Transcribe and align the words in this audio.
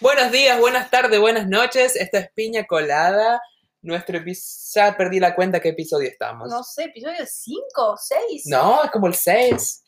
Buenos 0.00 0.32
días, 0.32 0.58
buenas 0.58 0.90
tardes, 0.90 1.20
buenas 1.20 1.46
noches. 1.46 1.96
Esta 1.96 2.18
es 2.18 2.30
Piña 2.32 2.64
Colada. 2.66 3.40
Nuestro 3.82 4.18
episodio. 4.18 4.90
Ya 4.90 4.96
perdí 4.96 5.20
la 5.20 5.34
cuenta 5.34 5.60
qué 5.60 5.70
episodio 5.70 6.08
estamos. 6.08 6.48
No 6.48 6.62
sé, 6.62 6.84
episodio 6.84 7.24
5 7.26 7.60
o 7.76 7.96
6. 7.96 8.42
No, 8.46 8.84
es 8.84 8.90
como 8.90 9.06
el 9.06 9.14
6. 9.14 9.84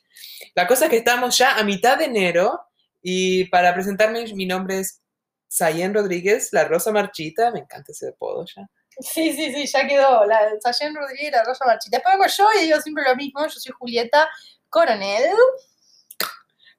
La 0.54 0.66
cosa 0.66 0.84
es 0.84 0.90
que 0.90 0.98
estamos 0.98 1.36
ya 1.38 1.56
a 1.56 1.62
mitad 1.64 1.98
de 1.98 2.06
enero 2.06 2.60
y 3.00 3.44
para 3.44 3.74
presentarme 3.74 4.24
mi 4.34 4.46
nombre 4.46 4.80
es 4.80 5.02
Sayen 5.48 5.94
Rodríguez, 5.94 6.48
la 6.52 6.64
Rosa 6.64 6.92
Marchita. 6.92 7.50
Me 7.50 7.60
encanta 7.60 7.92
ese 7.92 8.08
apodo 8.08 8.44
ya. 8.44 8.66
Sí, 9.00 9.32
sí, 9.32 9.52
sí, 9.54 9.66
ya 9.66 9.86
quedó. 9.86 10.24
La 10.26 10.50
Sayen 10.60 10.94
Rodríguez, 10.94 11.32
la 11.32 11.44
Rosa 11.44 11.64
Marchita. 11.66 11.98
Después 11.98 12.36
yo 12.36 12.46
y 12.58 12.64
digo 12.64 12.80
siempre 12.80 13.04
lo 13.04 13.16
mismo. 13.16 13.42
Yo 13.46 13.60
soy 13.60 13.72
Julieta 13.78 14.28
Coronel. 14.68 15.30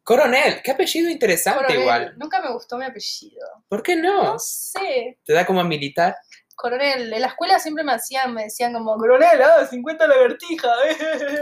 Coronel, 0.04 0.62
qué 0.62 0.72
apellido 0.72 1.10
interesante 1.10 1.60
Coronel. 1.60 1.82
igual. 1.82 2.14
Nunca 2.18 2.42
me 2.42 2.52
gustó 2.52 2.78
mi 2.78 2.86
apellido. 2.86 3.46
¿Por 3.70 3.82
qué 3.82 3.96
no? 3.96 4.24
No 4.24 4.40
sé. 4.40 5.18
Te 5.25 5.34
da 5.34 5.46
como 5.46 5.61
a 5.61 5.64
militar. 5.64 6.16
Coronel, 6.56 7.11
en 7.14 7.21
la 7.21 7.28
escuela 7.28 7.60
siempre 7.60 7.84
me 7.84 7.94
hacían, 7.94 8.34
me 8.34 8.44
decían 8.44 8.74
como, 8.74 8.96
Coronel, 8.97 9.42
ah, 9.42 9.66
50 9.66 10.08
lagartija. 10.08 10.70
eh". 10.89 11.42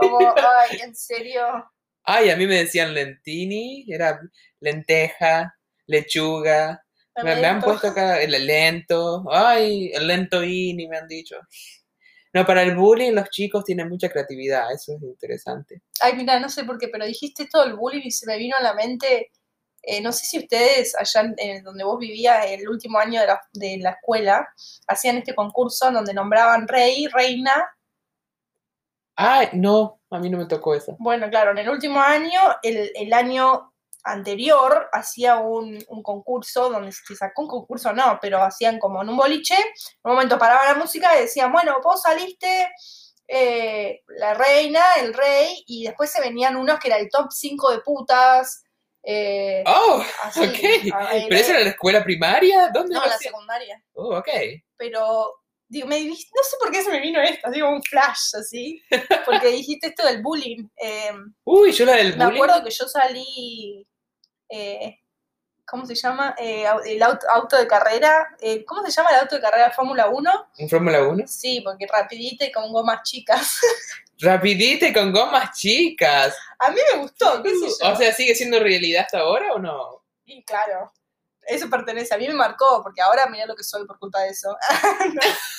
como, 0.00 0.18
ay, 0.20 0.78
en 0.82 0.94
serio. 0.96 1.70
Ay, 2.02 2.30
a 2.30 2.36
mí 2.36 2.46
me 2.46 2.56
decían 2.56 2.94
lentini, 2.94 3.84
era 3.88 4.20
lenteja, 4.60 5.54
lechuga. 5.86 6.82
Me, 7.22 7.36
me 7.36 7.46
han 7.46 7.60
puesto 7.60 7.88
acá 7.88 8.20
el 8.20 8.30
lento. 8.46 9.24
Ay, 9.30 9.90
el 9.92 10.06
lento 10.06 10.42
ini, 10.42 10.86
me 10.86 10.98
han 10.98 11.08
dicho. 11.08 11.36
No, 12.36 12.44
para 12.44 12.62
el 12.64 12.76
bullying 12.76 13.12
los 13.12 13.30
chicos 13.30 13.64
tienen 13.64 13.88
mucha 13.88 14.10
creatividad, 14.10 14.70
eso 14.70 14.92
es 14.94 15.02
interesante. 15.02 15.80
Ay, 16.02 16.16
mira, 16.16 16.38
no 16.38 16.50
sé 16.50 16.64
por 16.64 16.76
qué, 16.78 16.88
pero 16.88 17.06
dijiste 17.06 17.44
esto 17.44 17.64
del 17.64 17.76
bullying 17.76 18.02
y 18.04 18.10
se 18.10 18.26
me 18.26 18.36
vino 18.36 18.54
a 18.58 18.62
la 18.62 18.74
mente. 18.74 19.30
eh, 19.82 20.02
no 20.02 20.12
sé 20.12 20.26
si 20.26 20.38
ustedes, 20.40 20.94
allá 21.00 21.32
donde 21.64 21.84
vos 21.84 21.98
vivías, 21.98 22.44
el 22.46 22.68
último 22.68 22.98
año 22.98 23.22
de 23.22 23.26
la, 23.26 23.40
de 23.54 23.78
la 23.78 23.90
escuela, 23.92 24.46
hacían 24.86 25.16
este 25.16 25.34
concurso 25.34 25.88
en 25.88 25.94
donde 25.94 26.12
nombraban 26.12 26.68
rey, 26.68 27.06
reina. 27.06 27.54
Ay, 29.14 29.48
no, 29.54 30.02
a 30.10 30.18
mí 30.18 30.28
no 30.28 30.36
me 30.36 30.44
tocó 30.44 30.74
eso. 30.74 30.94
Bueno, 30.98 31.30
claro, 31.30 31.52
en 31.52 31.58
el 31.58 31.70
último 31.70 32.00
año, 32.00 32.38
el, 32.62 32.90
el 32.94 33.12
año 33.14 33.72
anterior, 34.06 34.88
hacía 34.92 35.36
un, 35.38 35.78
un 35.88 36.02
concurso 36.02 36.70
donde 36.70 36.92
se 36.92 37.14
sacó 37.16 37.42
un 37.42 37.48
concurso, 37.48 37.92
no, 37.92 38.18
pero 38.22 38.42
hacían 38.42 38.78
como 38.78 39.02
en 39.02 39.08
un 39.10 39.16
boliche. 39.16 39.54
En 39.56 39.64
un 40.04 40.12
momento 40.12 40.38
paraba 40.38 40.64
la 40.64 40.74
música 40.74 41.16
y 41.18 41.22
decían, 41.22 41.52
bueno, 41.52 41.76
vos 41.82 42.02
saliste. 42.02 42.68
eh, 43.28 44.02
la 44.06 44.34
reina, 44.34 44.82
el 45.00 45.12
rey, 45.12 45.64
y 45.66 45.84
después 45.84 46.10
se 46.10 46.20
venían 46.20 46.56
unos 46.56 46.78
que 46.78 46.88
era 46.88 46.96
el 46.98 47.10
top 47.10 47.26
5 47.32 47.72
de 47.72 47.80
putas, 47.80 48.62
eh, 49.02 49.62
Oh, 49.66 50.02
así, 50.24 50.40
ok. 50.40 50.94
¿Pero 51.28 51.40
eso 51.40 51.50
era 51.52 51.60
la 51.60 51.70
escuela 51.70 52.02
primaria? 52.04 52.70
¿Dónde 52.72 52.94
no, 52.94 53.04
la 53.06 53.18
secundaria. 53.18 53.82
Oh, 53.94 54.16
ok. 54.18 54.28
Pero, 54.76 55.32
digo, 55.68 55.86
me, 55.88 56.04
no 56.04 56.14
sé 56.14 56.56
por 56.60 56.70
qué 56.70 56.82
se 56.82 56.90
me 56.90 57.00
vino 57.00 57.20
esto, 57.20 57.50
digo, 57.50 57.68
un 57.68 57.82
flash 57.82 58.34
así, 58.38 58.80
porque 59.24 59.48
dijiste 59.52 59.88
esto 59.88 60.04
del 60.06 60.22
bullying. 60.22 60.68
eh, 60.76 61.12
Uy, 61.44 61.72
yo 61.72 61.84
la 61.84 61.94
del 61.96 62.16
me 62.16 62.26
bullying. 62.26 62.42
acuerdo 62.42 62.64
que 62.64 62.70
yo 62.70 62.86
salí, 62.88 63.86
eh, 64.48 65.00
¿cómo 65.66 65.84
se 65.86 65.94
llama? 65.94 66.34
Eh, 66.38 66.64
el 66.86 67.02
auto, 67.02 67.26
auto 67.30 67.56
de 67.56 67.66
carrera, 67.66 68.36
eh, 68.40 68.64
¿cómo 68.64 68.82
se 68.84 68.90
llama 68.90 69.10
el 69.10 69.16
auto 69.20 69.34
de 69.36 69.40
carrera 69.40 69.70
Fórmula 69.70 70.08
1? 70.08 70.48
¿En 70.58 70.68
Fórmula 70.68 71.02
1? 71.02 71.24
Sí, 71.26 71.60
porque 71.64 71.86
rapidita 71.86 72.44
y 72.44 72.52
con 72.52 72.72
gomas 72.72 73.02
chicas. 73.02 73.58
Rapidita 74.18 74.86
y 74.88 74.92
con 74.94 75.12
gomas 75.12 75.56
chicas. 75.58 76.34
A 76.58 76.70
mí 76.70 76.78
me 76.92 77.00
gustó, 77.02 77.42
qué 77.42 77.50
sé 77.50 77.66
yo. 77.80 77.92
O 77.92 77.96
sea, 77.96 78.12
¿sigue 78.14 78.34
siendo 78.34 78.58
realidad 78.60 79.04
hasta 79.04 79.18
ahora 79.18 79.52
o 79.52 79.58
no? 79.58 80.02
Y 80.24 80.42
claro, 80.44 80.90
eso 81.42 81.68
pertenece, 81.68 82.14
a 82.14 82.18
mí 82.18 82.26
me 82.26 82.34
marcó, 82.34 82.82
porque 82.82 83.02
ahora 83.02 83.26
mira 83.26 83.44
lo 83.46 83.54
que 83.54 83.62
soy 83.62 83.86
por 83.86 83.98
culpa 83.98 84.20
de 84.22 84.30
eso. 84.30 84.56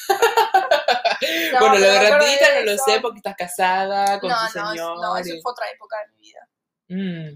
No, 1.53 1.59
bueno, 1.59 1.79
lo 1.79 1.91
de 1.91 2.09
rapidita 2.11 2.51
de 2.53 2.65
no 2.65 2.71
lo 2.73 2.77
sé 2.77 2.99
porque 3.01 3.17
estás 3.17 3.35
casada 3.35 4.19
con 4.19 4.29
No, 4.29 4.35
tu 4.51 4.59
no, 4.59 4.69
señor. 4.69 4.97
no, 5.01 5.17
eso 5.17 5.33
fue 5.41 5.51
otra 5.51 5.69
época 5.71 5.97
de 5.99 6.11
mi 6.13 6.21
vida. 6.21 6.47
Mm. 6.89 7.35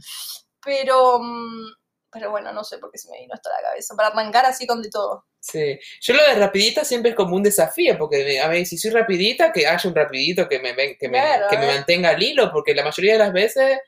Pero, 0.63 1.19
mm, 1.19 1.73
pero 2.11 2.31
bueno, 2.31 2.51
no 2.53 2.63
sé 2.63 2.77
por 2.77 2.91
qué 2.91 2.97
se 2.97 3.09
me 3.09 3.19
vino 3.19 3.33
esto 3.33 3.49
a 3.49 3.61
la 3.61 3.69
cabeza, 3.69 3.95
para 3.95 4.09
arrancar 4.09 4.45
así 4.45 4.67
con 4.67 4.81
de 4.81 4.89
todo. 4.89 5.25
Sí, 5.39 5.79
yo 6.01 6.13
lo 6.13 6.21
de 6.23 6.35
rapidita 6.35 6.83
siempre 6.85 7.11
es 7.11 7.15
como 7.17 7.35
un 7.35 7.41
desafío, 7.43 7.97
porque 7.97 8.39
a 8.39 8.47
ver, 8.47 8.65
si 8.65 8.77
soy 8.77 8.91
rapidita, 8.91 9.51
que 9.51 9.65
haya 9.65 9.89
un 9.89 9.95
rapidito 9.95 10.47
que 10.47 10.59
me, 10.59 10.73
ven- 10.73 10.97
que 10.99 11.09
me, 11.09 11.19
Claro, 11.19 11.47
que 11.49 11.57
me 11.57 11.67
mantenga 11.67 12.09
al 12.09 12.21
hilo, 12.21 12.51
porque 12.51 12.75
la 12.75 12.83
mayoría 12.83 13.13
de 13.13 13.19
las 13.19 13.33
veces 13.33 13.79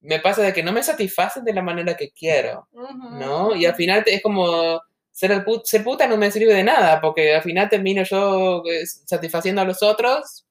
me 0.00 0.18
pasa 0.20 0.42
de 0.42 0.52
que 0.52 0.62
no 0.62 0.72
me 0.72 0.82
satisfacen 0.82 1.44
de 1.44 1.52
la 1.54 1.62
manera 1.62 1.96
que 1.96 2.10
quiero, 2.12 2.68
¿no? 3.18 3.54
Y 3.54 3.64
al 3.66 3.74
final 3.74 4.02
es 4.06 4.22
como 4.22 4.80
ser, 5.10 5.32
el 5.32 5.44
put- 5.44 5.64
ser 5.64 5.84
puta 5.84 6.06
no 6.06 6.16
me 6.16 6.30
sirve 6.30 6.54
de 6.54 6.64
nada, 6.64 7.00
porque 7.00 7.34
al 7.36 7.42
final 7.42 7.68
termino 7.68 8.02
yo 8.04 8.62
eh, 8.66 8.84
satisfaciendo 8.86 9.60
a 9.62 9.64
los 9.64 9.82
otros 9.82 10.46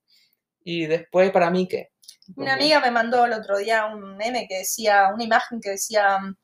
y 0.63 0.85
después 0.87 1.31
para 1.31 1.51
mí 1.51 1.67
qué. 1.67 1.90
Una 2.35 2.53
amiga 2.53 2.79
me 2.79 2.91
mandó 2.91 3.25
el 3.25 3.33
otro 3.33 3.57
día 3.57 3.85
un 3.85 4.15
meme 4.17 4.47
que 4.47 4.59
decía, 4.59 5.09
una 5.13 5.23
imagen 5.23 5.59
que 5.61 5.71
decía, 5.71 6.19
mm, 6.19 6.35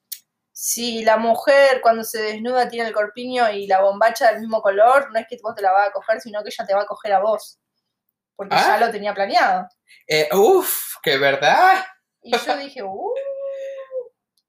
si 0.52 1.04
la 1.04 1.18
mujer 1.18 1.82
cuando 1.82 2.04
se 2.04 2.22
desnuda 2.22 2.68
tiene 2.68 2.88
el 2.88 2.94
corpiño 2.94 3.50
y 3.52 3.68
la 3.68 3.82
bombacha 3.82 4.32
del 4.32 4.42
mismo 4.42 4.62
color, 4.62 5.12
no 5.12 5.20
es 5.20 5.28
que 5.30 5.38
vos 5.44 5.54
te 5.56 5.62
la 5.62 5.72
vas 5.72 5.90
a 5.90 5.92
coger, 5.92 6.20
sino 6.20 6.42
que 6.44 6.50
ella 6.50 6.66
te 6.66 6.74
va 6.74 6.82
a 6.82 6.86
coger 6.88 7.14
a 7.14 7.20
vos. 7.20 7.60
Porque 8.36 8.56
Ah. 8.56 8.78
ya 8.80 8.86
lo 8.86 8.92
tenía 8.92 9.14
planeado. 9.14 9.68
Eh, 10.08 10.28
uf, 10.34 10.96
que 11.04 11.18
verdad. 11.18 11.86
Y 12.22 12.36
yo 12.38 12.58
dije, 12.58 12.82
uh, 12.84 13.14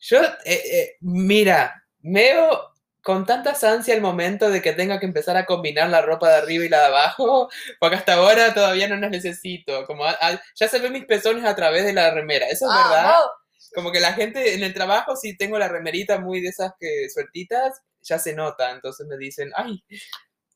Yo, 0.01 0.23
eh, 0.23 0.63
eh, 0.73 0.97
mira, 1.01 1.75
veo 1.99 2.73
con 3.09 3.25
tantas 3.25 3.65
ansia 3.65 3.95
el 3.95 4.03
momento 4.03 4.51
de 4.51 4.61
que 4.61 4.75
tenga 4.75 5.01
que 5.01 5.07
empezar 5.07 5.35
a 5.39 5.47
combinar 5.47 5.89
la 5.89 6.03
ropa 6.03 6.29
de 6.29 6.37
arriba 6.37 6.67
y 6.67 6.69
la 6.69 6.81
de 6.81 6.87
abajo, 6.89 7.49
porque 7.81 7.97
hasta 7.97 8.13
ahora 8.13 8.53
todavía 8.53 8.87
no 8.87 8.97
las 8.97 9.11
necesito. 9.11 9.87
Como 9.87 10.05
a- 10.05 10.11
a- 10.21 10.39
ya 10.55 10.69
se 10.69 10.79
ven 10.79 10.93
mis 10.93 11.07
pezones 11.07 11.47
a 11.47 11.57
través 11.57 11.87
de 11.87 11.95
la 11.95 12.11
remera, 12.11 12.45
eso 12.49 12.67
es 12.67 12.71
ah, 12.71 12.89
verdad. 12.91 13.13
no. 13.15 13.31
Como 13.75 13.93
que 13.93 14.01
la 14.01 14.13
gente 14.13 14.53
en 14.53 14.63
el 14.63 14.75
trabajo, 14.75 15.17
si 15.17 15.35
tengo 15.39 15.59
la 15.59 15.69
remerita 15.69 16.19
muy 16.21 16.43
de 16.43 16.51
esas 16.51 16.73
que 16.79 17.09
sueltitas, 17.09 17.81
ya 18.03 18.19
se 18.19 18.35
nota. 18.35 18.73
Entonces 18.73 19.07
me 19.07 19.17
dicen, 19.17 19.53
ay, 19.57 19.83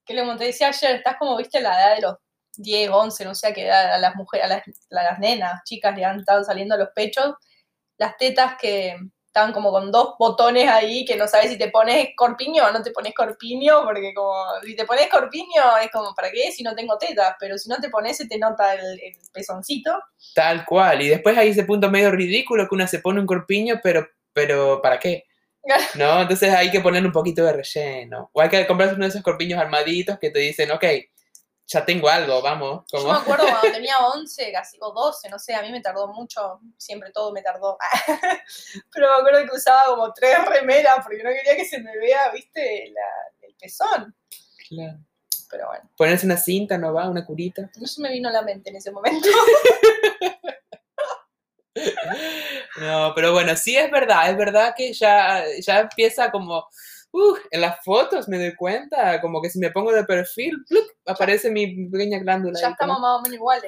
que 0.05 0.15
como 0.15 0.37
te 0.37 0.45
decía 0.45 0.69
ayer, 0.69 0.97
estás 0.97 1.17
como, 1.19 1.39
viste, 1.39 1.59
la 1.59 1.71
edad 1.73 1.95
de 1.95 2.03
los 2.03 2.17
10, 2.59 2.91
11, 2.91 3.25
no 3.25 3.35
sé 3.35 3.47
a 3.47 3.55
qué 3.55 3.65
edad, 3.65 3.95
a 3.95 3.99
las 3.99 4.15
mujeres, 4.15 4.45
a 4.45 4.49
las, 4.51 4.63
a 4.91 5.03
las 5.05 5.19
nenas, 5.19 5.63
chicas 5.65 5.97
le 5.97 6.05
han 6.05 6.21
estado 6.21 6.45
saliendo 6.45 6.77
los 6.77 6.91
pechos, 6.95 7.33
las 7.97 8.15
tetas 8.19 8.57
que 8.61 8.95
estaban 9.33 9.53
como 9.53 9.71
con 9.71 9.91
dos 9.91 10.15
botones 10.19 10.69
ahí, 10.69 11.07
que 11.07 11.17
no 11.17 11.27
sabes 11.27 11.51
si 11.51 11.57
te 11.57 11.71
pones 11.71 12.09
corpiño 12.15 12.67
o 12.67 12.71
no 12.71 12.83
te 12.83 12.91
pones 12.91 13.15
corpiño, 13.15 13.83
porque 13.83 14.13
como, 14.13 14.35
si 14.63 14.77
te 14.77 14.85
pones 14.85 15.09
corpiño 15.09 15.79
es 15.83 15.91
como, 15.91 16.15
¿para 16.15 16.31
qué? 16.31 16.53
Si 16.53 16.63
no 16.63 16.75
tengo 16.75 16.99
tetas, 16.99 17.35
pero 17.41 17.57
si 17.57 17.71
no 17.71 17.77
te 17.81 17.89
pones 17.89 18.19
se 18.19 18.29
te 18.29 18.37
nota 18.37 18.75
el, 18.75 19.01
el 19.01 19.17
pezoncito. 19.33 19.91
tal 20.35 20.67
cual. 20.67 21.01
Y 21.01 21.09
después 21.09 21.39
hay 21.39 21.49
ese 21.49 21.65
punto 21.65 21.91
medio 21.91 22.11
ridículo 22.11 22.69
que 22.69 22.75
una 22.75 22.87
se 22.87 22.99
pone 22.99 23.21
un 23.21 23.27
corpiño, 23.27 23.81
pero, 23.83 24.07
pero 24.35 24.83
¿para 24.83 24.99
qué? 24.99 25.25
¿no? 25.95 26.21
Entonces 26.21 26.53
hay 26.53 26.71
que 26.71 26.81
poner 26.81 27.05
un 27.07 27.13
poquito 27.13 27.43
de 27.43 27.55
relleno. 27.55 28.31
O 28.35 28.41
hay 28.43 28.51
que 28.51 28.67
comprarse 28.67 28.97
uno 28.97 29.05
de 29.05 29.11
esos 29.11 29.23
corpiños 29.23 29.59
armaditos 29.59 30.19
que 30.19 30.29
te 30.29 30.41
dicen, 30.41 30.71
ok, 30.73 30.85
ya 31.67 31.85
tengo 31.85 32.09
algo, 32.09 32.43
vamos. 32.43 32.85
Yo 32.93 32.99
me 32.99 33.05
Como... 33.05 33.13
acuerdo 33.15 33.45
cuando 33.47 33.73
tenía 33.73 33.99
11, 33.99 34.53
casi, 34.53 34.77
o 34.81 34.93
12, 34.93 35.29
no 35.31 35.39
sé, 35.39 35.55
a 35.55 35.63
mí 35.63 35.71
me 35.71 35.81
tardó 35.81 36.09
mucho, 36.09 36.61
siempre 36.77 37.11
todo 37.13 37.33
me 37.33 37.43
tardó. 37.43 37.79
Pero 38.93 39.09
me 39.09 39.15
acuerdo 39.21 39.51
que 39.51 39.57
usaba 39.57 39.85
como 39.87 40.13
tres 40.13 40.37
remeras 40.47 40.99
porque 41.03 41.23
no 41.23 41.31
quería 41.31 41.57
que 41.57 41.65
se 41.65 41.79
me 41.81 41.97
vea, 41.99 42.31
viste, 42.33 42.93
la- 42.93 43.47
el 43.49 43.55
pezón. 43.57 44.15
Claro. 44.69 44.99
Pero 45.51 45.67
bueno, 45.69 45.91
Ponerse 45.99 46.25
una 46.25 46.39
cinta, 46.39 46.79
¿no 46.79 46.95
va? 46.95 47.09
Una 47.11 47.25
curita. 47.27 47.71
no 47.77 47.87
se 47.87 48.01
me 48.01 48.11
vino 48.11 48.29
a 48.31 48.33
la 48.33 48.43
mente 48.43 48.71
en 48.71 48.77
ese 48.77 48.91
momento. 48.91 49.29
No, 52.79 53.13
pero 53.15 53.33
bueno, 53.33 53.57
sí 53.57 53.77
es 53.77 53.91
verdad, 53.91 54.31
es 54.31 54.37
verdad 54.37 54.75
que 54.77 54.93
ya, 54.93 55.45
ya 55.61 55.81
empieza 55.81 56.31
como, 56.31 56.67
uh, 57.13 57.37
en 57.51 57.61
las 57.61 57.83
fotos 57.85 58.29
me 58.29 58.39
doy 58.39 58.55
cuenta, 58.55 59.21
como 59.21 59.41
que 59.41 59.51
si 59.51 59.59
me 59.59 59.71
pongo 59.71 59.93
de 59.93 60.05
perfil, 60.05 60.57
¡plup! 60.69 60.85
aparece 61.07 61.51
mi 61.51 61.89
pequeña 61.89 62.19
glándula. 62.19 62.59
ya 62.61 62.69
ahí, 62.69 62.75
como, 62.79 62.93
estamos 62.93 63.01
más 63.01 63.19
o 63.19 63.23
menos 63.23 63.37
iguales. 63.37 63.65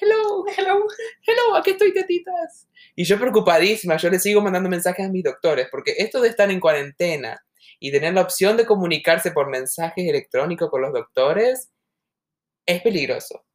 hello, 0.00 0.44
hello, 0.56 0.86
hello, 1.26 1.56
aquí 1.56 1.70
estoy, 1.70 1.92
tetitas. 1.92 2.68
Y 2.94 3.04
yo 3.04 3.18
preocupadísima, 3.18 3.96
yo 3.96 4.10
le 4.10 4.18
sigo 4.18 4.40
mandando 4.40 4.68
mensajes 4.68 5.06
a 5.06 5.10
mis 5.10 5.24
doctores, 5.24 5.68
porque 5.70 5.94
esto 5.98 6.20
de 6.20 6.28
estar 6.28 6.50
en 6.50 6.60
cuarentena 6.60 7.42
y 7.78 7.92
tener 7.92 8.14
la 8.14 8.22
opción 8.22 8.56
de 8.56 8.66
comunicarse 8.66 9.30
por 9.30 9.48
mensajes 9.48 10.08
electrónicos 10.08 10.70
con 10.70 10.82
los 10.82 10.92
doctores 10.92 11.70
es 12.66 12.82
peligroso. 12.82 13.45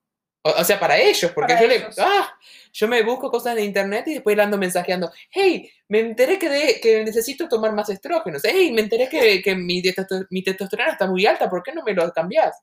O, 0.43 0.49
o 0.49 0.63
sea, 0.63 0.79
para 0.79 0.97
ellos, 0.97 1.31
porque 1.33 1.53
Para 1.53 1.61
yo, 1.61 1.67
le, 1.67 1.87
ah, 1.99 2.33
yo 2.73 2.87
me 2.87 3.03
busco 3.03 3.29
cosas 3.29 3.55
en 3.57 3.63
internet 3.65 4.07
y 4.07 4.13
después 4.15 4.35
le 4.35 4.41
ando 4.41 4.57
mensajeando, 4.57 5.11
hey, 5.29 5.69
me 5.87 5.99
enteré 5.99 6.39
que, 6.39 6.49
de- 6.49 6.79
que 6.81 7.03
necesito 7.03 7.47
tomar 7.47 7.73
más 7.73 7.89
estrógenos, 7.89 8.41
hey, 8.43 8.71
me 8.71 8.81
enteré 8.81 9.07
que, 9.07 9.41
que 9.43 9.55
mi, 9.55 9.83
testo- 9.83 10.25
mi 10.31 10.43
testosterona 10.43 10.93
está 10.93 11.05
muy 11.05 11.25
alta, 11.27 11.47
¿por 11.49 11.61
qué 11.61 11.73
no 11.73 11.83
me 11.83 11.93
lo 11.93 12.11
cambias? 12.11 12.55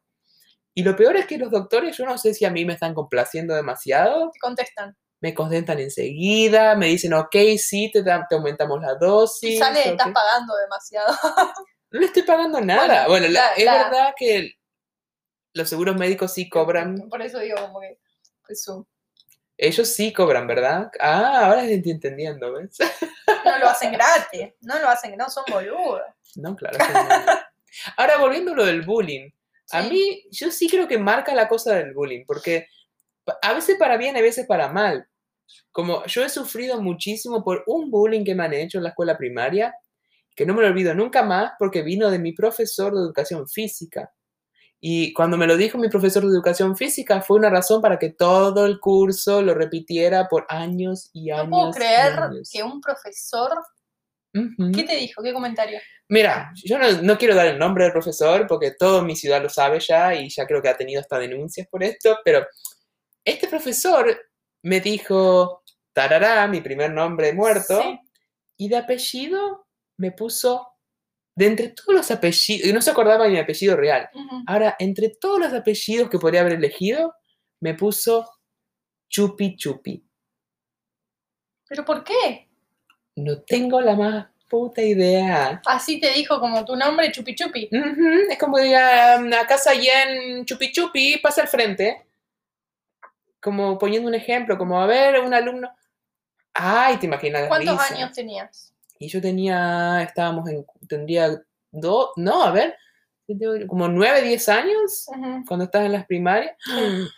Y 0.75 0.83
lo 0.83 0.97
peor 0.97 1.17
es 1.17 1.27
que 1.27 1.39
los 1.39 1.51
doctores, 1.51 1.97
yo 1.97 2.05
no 2.05 2.19
sé 2.19 2.35
si 2.35 2.45
a 2.45 2.51
mí 2.51 2.65
me 2.65 2.73
están 2.75 2.95
complaciendo 2.95 3.55
demasiado, 3.55 4.31
Te 4.33 4.41
contestan. 4.41 4.97
me 5.21 5.33
contentan 5.35 5.79
enseguida, 5.79 6.75
me 6.75 6.87
dicen, 6.87 7.13
ok, 7.15 7.37
sí, 7.59 7.91
te, 7.93 8.03
da- 8.03 8.27
te 8.29 8.35
aumentamos 8.37 8.81
la 8.81 8.95
dosis. 8.97 9.51
Y 9.51 9.57
sale, 9.59 9.81
ok". 9.81 9.87
estás 9.87 10.09
pagando 10.13 10.55
demasiado. 10.57 11.15
No 11.91 12.01
le 12.01 12.07
estoy 12.07 12.23
pagando 12.23 12.61
nada. 12.61 13.07
Bueno, 13.07 13.09
Bueno, 13.09 13.29
la- 13.29 13.41
la- 13.41 13.53
es 13.55 13.65
la- 13.65 13.85
verdad 13.85 14.15
que 14.17 14.53
los 15.55 15.69
seguros 15.69 15.97
médicos 15.97 16.33
sí 16.35 16.49
cobran, 16.49 17.09
Por 17.09 17.23
eso 17.23 17.39
digo 17.41 17.57
como 17.61 17.81
que 17.81 17.99
eso. 18.49 18.87
ellos 19.57 19.89
sí 19.89 20.13
cobran, 20.13 20.47
¿verdad? 20.47 20.91
Ah, 21.01 21.47
ahora 21.47 21.65
estoy 21.65 21.93
entendiendo, 21.93 22.53
¿ves? 22.53 22.77
No 23.45 23.59
lo 23.59 23.69
hacen 23.69 23.93
gratis. 23.93 24.53
No 24.61 24.79
lo 24.79 24.89
hacen, 24.89 25.17
no 25.17 25.29
son 25.31 25.45
boludos. 25.51 26.03
No, 26.37 26.55
claro. 26.55 26.79
que 26.79 26.93
no. 26.93 27.09
Ahora, 27.97 28.19
volviendo 28.19 28.53
a 28.53 28.57
lo 28.57 28.65
del 28.65 28.83
bullying. 28.83 29.31
A 29.73 29.83
mí, 29.83 30.25
yo 30.31 30.51
sí 30.51 30.69
creo 30.69 30.89
que 30.89 30.99
marca 30.99 31.35
la 31.35 31.49
cosa 31.49 31.75
del 31.75 31.93
bullying, 31.93 32.25
porque 32.27 32.67
a 33.43 33.53
veces 33.53 33.77
para 33.79 33.97
bien, 33.97 34.17
a 34.17 34.23
veces 34.23 34.47
para 34.47 34.69
mal. 34.69 35.07
Como 35.73 36.05
yo 36.07 36.25
he 36.25 36.29
sufrido 36.29 36.81
muchísimo 36.81 37.45
por 37.45 37.65
un 37.67 37.91
bullying 37.91 38.25
que 38.25 38.35
me 38.35 38.45
han 38.45 38.55
hecho 38.55 38.79
en 38.79 38.85
la 38.85 38.91
escuela 38.91 39.17
primaria, 39.19 39.75
que 40.35 40.47
no 40.47 40.55
me 40.55 40.63
lo 40.63 40.69
olvido 40.69 40.95
nunca 40.95 41.23
más 41.23 41.53
porque 41.59 41.83
vino 41.83 42.11
de 42.11 42.19
mi 42.19 42.33
profesor 42.33 42.95
de 42.95 43.01
educación 43.01 43.49
física. 43.49 44.13
Y 44.81 45.13
cuando 45.13 45.37
me 45.37 45.47
lo 45.47 45.57
dijo 45.57 45.77
mi 45.77 45.89
profesor 45.89 46.23
de 46.23 46.29
educación 46.29 46.77
física, 46.77 47.21
fue 47.21 47.37
una 47.39 47.51
razón 47.51 47.83
para 47.83 47.99
que 47.99 48.11
todo 48.11 48.65
el 48.67 48.79
curso 48.79 49.43
lo 49.43 49.55
repitiera 49.55 50.29
por 50.29 50.47
años 50.49 51.11
y 51.13 51.31
años. 51.31 51.49
No 51.49 51.51
puedo 51.51 51.71
creer 51.73 52.13
años. 52.19 52.49
que 52.53 52.63
un 52.63 52.81
profesor. 52.81 53.51
Ujú. 54.35 54.71
¿Qué 54.73 54.85
te 54.85 54.95
dijo? 54.97 55.23
¿Qué 55.23 55.33
comentario? 55.33 55.81
Mira, 56.09 56.53
yo 56.65 56.79
no, 56.79 56.91
no 57.03 57.19
quiero 57.19 57.35
dar 57.35 57.47
el 57.49 57.59
nombre 57.59 57.85
del 57.85 57.93
profesor 57.93 58.47
porque 58.47 58.71
todo 58.79 59.03
mi 59.03 59.17
ciudad 59.17 59.43
lo 59.43 59.49
sabe 59.49 59.81
ya 59.81 60.15
y 60.15 60.29
ya 60.31 60.47
creo 60.47 60.63
que 60.63 60.69
ha 60.69 60.77
tenido 60.77 61.01
hasta 61.01 61.19
denuncias 61.19 61.67
por 61.69 61.83
esto, 61.83 62.19
pero 62.25 62.47
este 63.25 63.49
profesor 63.49 64.17
me 64.63 64.81
dijo, 64.81 65.65
tarará, 65.93 66.47
mi 66.47 66.61
primer 66.61 66.93
nombre 66.93 67.33
muerto, 67.33 67.81
Sí. 67.83 67.99
y 68.59 68.69
de 68.69 68.77
apellido 68.77 69.67
me 69.99 70.13
puso, 70.13 70.67
de 71.39 71.47
entre 71.47 71.69
todos 71.69 71.95
los 71.95 72.11
apellidos, 72.11 72.67
y 72.69 72.73
no 72.73 72.83
se 72.83 72.91
acordaba 72.91 73.25
de 73.25 73.31
mi 73.31 73.39
apellido 73.39 73.77
real, 73.77 74.11
ahora, 74.49 74.75
entre 74.81 75.11
todos 75.11 75.39
los 75.39 75.53
apellidos 75.53 76.11
que 76.11 76.19
podría 76.19 76.41
haber 76.41 76.55
elegido, 76.55 77.15
me 77.61 77.75
puso 77.75 78.29
Chupi 79.09 79.57
Chupi. 79.57 80.05
¿Pero 81.69 81.85
por 81.85 82.03
qué? 82.03 82.49
No 83.15 83.41
tengo 83.43 83.81
la 83.81 83.95
más 83.95 84.27
puta 84.49 84.83
idea. 84.83 85.63
Así 85.67 86.01
te 86.01 86.11
dijo 86.13 86.41
como 86.41 86.65
tu 86.65 86.75
nombre, 86.75 87.13
Chupi 87.13 87.37
Chupi. 87.37 87.69
Ujú, 87.71 88.31
Es 88.31 88.39
como 88.39 88.59
diga, 88.59 89.17
"Um, 89.19 89.33
acá 89.33 89.57
en 89.75 90.45
Chupi 90.45 90.73
Chupi, 90.73 91.19
pasa 91.19 91.43
al 91.43 91.49
frente. 91.49 92.05
Como 93.41 93.79
poniendo 93.79 94.09
un 94.09 94.15
ejemplo, 94.17 94.59
como 94.59 94.81
a 94.81 94.87
ver, 94.87 95.21
un 95.21 95.33
alumno. 95.33 95.71
Ay, 96.55 96.97
te 96.97 97.07
imaginas 97.07 97.43
la 97.43 97.49
¿Cuántos 97.49 97.79
risa. 97.81 97.95
años 97.95 98.13
tenías? 98.13 98.75
Y 98.99 99.09
yo 99.09 99.21
tenía, 99.21 100.03
estábamos 100.03 100.49
en, 100.49 100.65
tendría 100.89 101.41
dos, 101.71 102.11
no, 102.17 102.43
a 102.43 102.51
ver, 102.51 102.75
como 103.67 103.89
nueve, 103.89 104.23
diez 104.23 104.49
años 104.49 105.07
cuando 105.47 105.65
estás 105.65 105.85
en 105.85 105.93
las 105.93 106.07
primarias. 106.07 106.57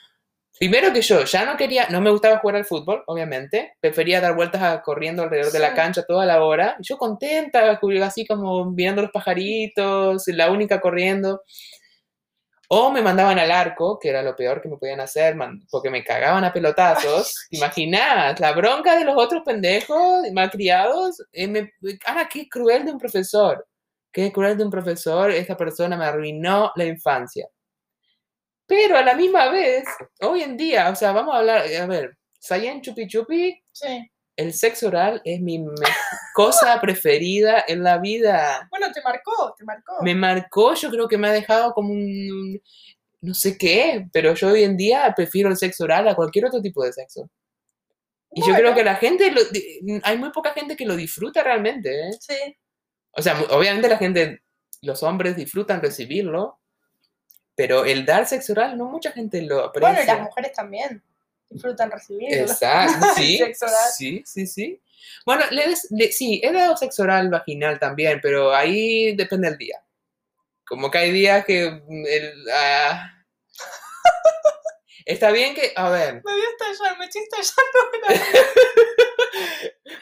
Primero 0.58 0.92
que 0.92 1.00
yo 1.00 1.24
ya 1.24 1.46
no 1.46 1.56
quería, 1.56 1.88
no 1.88 2.02
me 2.02 2.10
gustaba 2.10 2.38
jugar 2.38 2.56
al 2.56 2.66
fútbol, 2.66 3.02
obviamente. 3.06 3.74
Prefería 3.80 4.20
dar 4.20 4.34
vueltas 4.34 4.60
a- 4.62 4.82
corriendo 4.82 5.22
alrededor 5.22 5.52
de 5.52 5.58
la 5.58 5.72
cancha 5.74 6.02
toda 6.02 6.26
la 6.26 6.44
hora. 6.44 6.76
Yo 6.80 6.98
contenta, 6.98 7.78
así 8.04 8.26
como 8.26 8.70
mirando 8.70 9.00
los 9.00 9.10
pajaritos, 9.10 10.24
la 10.26 10.50
única 10.50 10.80
corriendo. 10.80 11.42
O 12.72 12.90
me 12.92 13.02
mandaban 13.02 13.38
al 13.38 13.50
arco, 13.50 13.98
que 13.98 14.08
era 14.10 14.22
lo 14.22 14.36
peor 14.36 14.62
que 14.62 14.68
me 14.68 14.76
podían 14.76 15.00
hacer, 15.00 15.34
porque 15.70 15.90
me 15.90 16.04
cagaban 16.04 16.44
a 16.44 16.52
pelotazos. 16.52 17.34
¿Te 17.50 17.56
imaginás? 17.56 18.38
La 18.38 18.52
bronca 18.52 18.96
de 18.96 19.04
los 19.04 19.16
otros 19.16 19.42
pendejos 19.44 20.22
malcriados. 20.32 21.20
Eh, 21.32 21.48
me- 21.48 21.72
ahora, 22.06 22.28
qué 22.32 22.48
cruel 22.48 22.84
de 22.84 22.92
un 22.92 22.98
profesor. 22.98 23.66
Qué 24.12 24.30
cruel 24.32 24.56
de 24.56 24.64
un 24.64 24.70
profesor. 24.70 25.30
Esta 25.32 25.56
persona 25.56 25.96
me 25.96 26.04
arruinó 26.04 26.72
la 26.76 26.84
infancia. 26.84 27.48
Pero 28.66 28.96
a 28.96 29.02
la 29.02 29.14
misma 29.14 29.48
vez, 29.50 29.84
hoy 30.20 30.42
en 30.42 30.56
día, 30.56 30.90
o 30.90 30.94
sea, 30.94 31.12
vamos 31.12 31.34
a 31.34 31.38
hablar, 31.38 31.64
a 31.66 31.86
ver, 31.86 32.16
Sayen 32.38 32.80
Chupi 32.80 33.06
Chupi, 33.08 33.62
Sí. 33.72 34.10
El 34.40 34.52
sexo 34.54 34.88
oral 34.88 35.20
es 35.24 35.40
mi 35.40 35.64
cosa 36.34 36.80
preferida 36.80 37.64
en 37.68 37.82
la 37.82 37.98
vida. 37.98 38.66
Bueno, 38.70 38.90
te 38.92 39.00
marcó, 39.02 39.54
te 39.56 39.64
marcó. 39.64 40.02
Me 40.02 40.14
marcó, 40.14 40.74
yo 40.74 40.90
creo 40.90 41.08
que 41.08 41.18
me 41.18 41.28
ha 41.28 41.32
dejado 41.32 41.72
como 41.72 41.90
un, 41.92 42.60
no 43.20 43.34
sé 43.34 43.56
qué, 43.58 44.06
pero 44.12 44.34
yo 44.34 44.48
hoy 44.48 44.64
en 44.64 44.76
día 44.76 45.12
prefiero 45.14 45.48
el 45.48 45.56
sexo 45.56 45.84
oral 45.84 46.08
a 46.08 46.14
cualquier 46.14 46.46
otro 46.46 46.60
tipo 46.62 46.84
de 46.84 46.92
sexo. 46.92 47.30
Y 48.32 48.46
yo 48.46 48.54
creo 48.54 48.74
que 48.74 48.84
la 48.84 48.94
gente, 48.94 49.32
lo- 49.32 49.40
hay 50.04 50.16
muy 50.16 50.30
poca 50.30 50.52
gente 50.52 50.76
que 50.76 50.86
lo 50.86 50.94
disfruta 50.94 51.42
realmente, 51.42 52.08
¿eh? 52.08 52.12
Sí. 52.20 52.56
O 53.10 53.20
sea, 53.22 53.40
obviamente 53.50 53.88
la 53.88 53.98
gente, 53.98 54.42
los 54.82 55.02
hombres 55.02 55.34
disfrutan 55.36 55.82
recibirlo, 55.82 56.60
pero 57.56 57.84
el 57.84 58.06
dar 58.06 58.26
sexo 58.26 58.52
oral 58.52 58.78
no 58.78 58.84
mucha 58.86 59.10
gente 59.10 59.42
lo 59.42 59.64
aprecia. 59.64 59.88
Bueno, 59.90 60.02
y 60.04 60.06
las 60.06 60.20
mujeres 60.22 60.52
también 60.52 61.02
disfrutan 61.50 61.90
recibirlo. 61.90 62.42
Exacto, 62.44 63.06
sí, 63.16 63.38
Sexo 63.38 63.66
oral. 63.66 63.90
sí, 63.96 64.22
sí, 64.24 64.46
sí. 64.46 64.80
Bueno, 65.26 65.44
le 65.50 65.68
des- 65.68 65.88
le- 65.90 66.12
sí, 66.12 66.40
he 66.42 66.52
dado 66.52 66.76
sexo 66.76 67.02
oral 67.02 67.28
vaginal 67.28 67.78
también, 67.78 68.20
pero 68.22 68.54
ahí 68.54 69.14
depende 69.16 69.48
del 69.50 69.58
día. 69.58 69.84
Como 70.66 70.90
que 70.90 70.98
hay 70.98 71.10
días 71.10 71.44
que 71.44 71.64
el, 71.66 72.44
ah, 72.54 73.12
está 75.04 75.30
bien 75.32 75.54
que, 75.54 75.72
a 75.74 75.90
ver, 75.90 76.22
Me 76.24 76.32
voy 76.32 76.40
a 76.40 76.50
estallar, 76.50 76.98
me 76.98 77.04
estoy 77.06 77.22
estallando. 77.22 78.06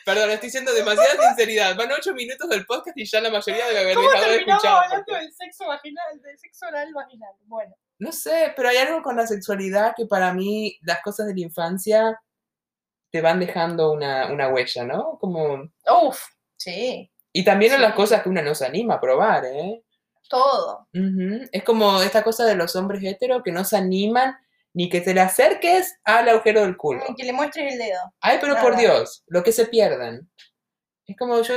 perdón, 0.04 0.30
estoy 0.30 0.50
siendo 0.50 0.72
demasiada 0.74 1.28
sinceridad. 1.28 1.76
Van 1.76 1.90
ocho 1.92 2.12
minutos 2.14 2.48
del 2.48 2.66
podcast 2.66 2.96
y 2.98 3.04
ya 3.06 3.20
la 3.20 3.30
mayoría 3.30 3.66
debe 3.66 3.80
haber 3.80 3.94
¿Cómo 3.94 4.10
dejado 4.10 4.26
de 4.30 4.36
terminamos 4.36 4.64
escuchar. 4.64 4.84
hablando 4.84 5.04
porque- 5.06 5.20
del 5.22 5.32
sexo 5.34 5.66
vaginal, 5.66 6.22
del 6.22 6.38
sexo 6.38 6.66
oral 6.66 6.92
vaginal? 6.92 7.32
Bueno, 7.44 7.74
No 7.98 8.12
sé, 8.12 8.52
pero 8.56 8.68
hay 8.68 8.76
algo 8.78 9.02
con 9.02 9.16
la 9.16 9.26
sexualidad 9.26 9.94
que 9.96 10.06
para 10.06 10.32
mí 10.32 10.78
las 10.82 11.00
cosas 11.02 11.26
de 11.26 11.34
la 11.34 11.40
infancia 11.40 12.20
te 13.10 13.20
van 13.20 13.40
dejando 13.40 13.92
una, 13.92 14.30
una 14.32 14.48
huella, 14.48 14.84
¿no? 14.84 15.18
Como... 15.18 15.70
uff, 16.02 16.22
sí, 16.56 17.10
Y 17.32 17.44
también 17.44 17.72
en 17.74 17.80
las 17.82 17.92
Sí. 17.92 17.96
cosas 17.96 18.22
que 18.22 18.28
uno 18.28 18.42
no 18.42 18.54
se 18.54 18.66
anima 18.66 18.94
a 18.94 19.00
probar, 19.00 19.44
¿eh? 19.46 19.82
todo. 20.30 20.86
Ujú, 20.92 21.48
Es 21.52 21.64
como 21.64 22.02
esta 22.02 22.22
cosa 22.22 22.44
de 22.44 22.54
los 22.54 22.76
hombres 22.76 23.02
heteros 23.02 23.42
que 23.42 23.50
no 23.50 23.64
se 23.64 23.78
animan 23.78 24.36
ni 24.74 24.90
que 24.90 25.00
te 25.00 25.14
le 25.14 25.22
acerques 25.22 25.98
al 26.04 26.28
agujero 26.28 26.60
del 26.60 26.76
culo. 26.76 27.02
Que 27.16 27.24
le 27.24 27.32
muestres 27.32 27.72
el 27.72 27.78
dedo. 27.78 27.98
Ay, 28.20 28.36
pero 28.38 28.54
por. 28.60 28.76
Dios, 28.76 29.24
lo 29.28 29.42
que 29.42 29.52
se 29.52 29.64
pierden. 29.66 30.30
Es 31.08 31.16
como 31.16 31.40
yo, 31.40 31.54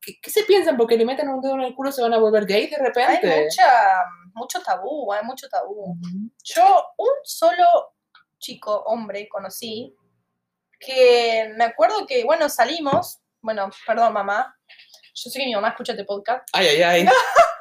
¿qué, 0.00 0.20
qué 0.22 0.30
se 0.30 0.42
piensan? 0.44 0.76
Porque 0.76 0.96
le 0.98 1.06
meten 1.06 1.28
un 1.30 1.40
dedo 1.40 1.54
en 1.54 1.62
el 1.62 1.74
culo 1.74 1.90
se 1.90 2.02
van 2.02 2.12
a 2.12 2.18
volver 2.18 2.44
gays 2.44 2.68
de 2.70 2.76
Hay 2.76 2.82
repente. 2.82 3.44
mucha, 3.44 4.04
mucho 4.34 4.60
tabú, 4.62 5.10
hay 5.10 5.24
mucho 5.24 5.48
tabú. 5.48 5.96
Yo 6.44 6.84
un 6.98 7.08
solo 7.24 7.64
chico, 8.38 8.82
hombre, 8.86 9.26
conocí, 9.26 9.96
que 10.78 11.50
me 11.56 11.64
acuerdo 11.64 12.06
que, 12.06 12.24
bueno, 12.24 12.48
salimos, 12.50 13.20
bueno, 13.40 13.70
perdón 13.86 14.12
mamá, 14.12 14.54
yo 15.14 15.30
sé 15.30 15.38
que 15.38 15.46
mi 15.46 15.54
mamá 15.54 15.68
escucha 15.70 15.92
este 15.92 16.04
podcast, 16.04 16.46
Ay, 16.52 16.66
ay, 16.68 16.82
ay. 16.82 17.06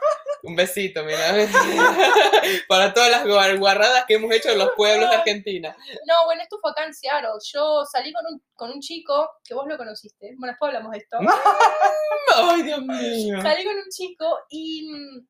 Un 0.44 0.56
besito, 0.58 1.04
mira. 1.06 1.20
Para 2.68 2.94
todas 2.94 3.10
las 3.10 3.26
guar- 3.26 3.58
guarradas 3.58 4.04
que 4.06 4.16
hemos 4.16 4.30
hecho 4.34 4.50
en 4.50 4.58
los 4.58 4.72
pueblos 4.76 5.10
de 5.10 5.16
Argentina. 5.16 5.76
No, 6.06 6.26
bueno, 6.26 6.42
esto 6.44 6.60
fue 6.62 6.72
acá 6.72 6.84
en 6.84 6.94
Seattle. 6.94 7.30
Yo 7.54 7.86
salí 7.90 8.12
con 8.12 8.26
un, 8.30 8.44
con 8.54 8.70
un 8.72 8.82
chico 8.82 9.30
que 9.44 9.54
vos 9.54 9.66
lo 9.68 9.78
conociste. 9.78 10.34
Bueno, 10.38 10.52
después 10.52 10.68
hablamos 10.68 10.92
de 10.92 10.98
esto. 10.98 11.18
Ay, 12.36 12.64
Dios 12.64 12.82
mío. 12.82 13.42
Salí 13.42 13.64
con 13.64 13.76
un 13.78 13.90
chico 13.90 14.40
y 14.50 14.92
mm, 14.92 15.28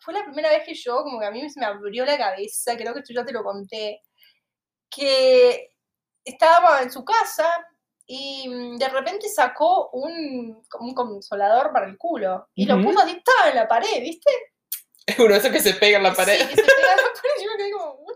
fue 0.00 0.12
la 0.12 0.24
primera 0.24 0.50
vez 0.50 0.62
que 0.66 0.74
yo, 0.74 0.96
como 1.02 1.18
que 1.18 1.26
a 1.26 1.30
mí 1.30 1.48
se 1.48 1.58
me 1.58 1.64
abrió 1.66 2.04
la 2.04 2.18
cabeza, 2.18 2.76
creo 2.76 2.92
que 2.92 3.00
esto 3.00 3.14
ya 3.14 3.24
te 3.24 3.32
lo 3.32 3.42
conté, 3.42 4.02
que 4.90 5.70
estaba 6.22 6.82
en 6.82 6.90
su 6.92 7.02
casa 7.02 7.48
y 8.06 8.48
mm, 8.48 8.76
de 8.76 8.88
repente 8.88 9.28
sacó 9.28 9.90
un, 9.90 10.62
consolador 10.94 11.72
para 11.72 11.86
el 11.86 11.98
culo 11.98 12.48
y 12.54 12.64
lo 12.64 12.80
puso 12.80 13.04
estaba 13.06 13.50
en 13.50 13.56
la 13.56 13.68
pared, 13.68 14.00
¿viste? 14.00 14.30
Uno 15.18 15.32
de 15.32 15.38
esos 15.38 15.50
que 15.50 15.60
se 15.60 15.74
pega 15.74 15.98
en 15.98 16.04
la 16.04 16.14
pared. 16.14 16.38
Sí, 16.38 16.48
que 16.48 16.56
se 16.56 16.62
pega 16.62 16.92
en 16.92 16.96
la 16.96 17.02
pared 17.14 17.30
y 17.38 17.44
yo 17.44 17.50
me 17.50 17.56
quedé 17.56 17.72
como, 17.72 17.92
¿what? 17.94 18.14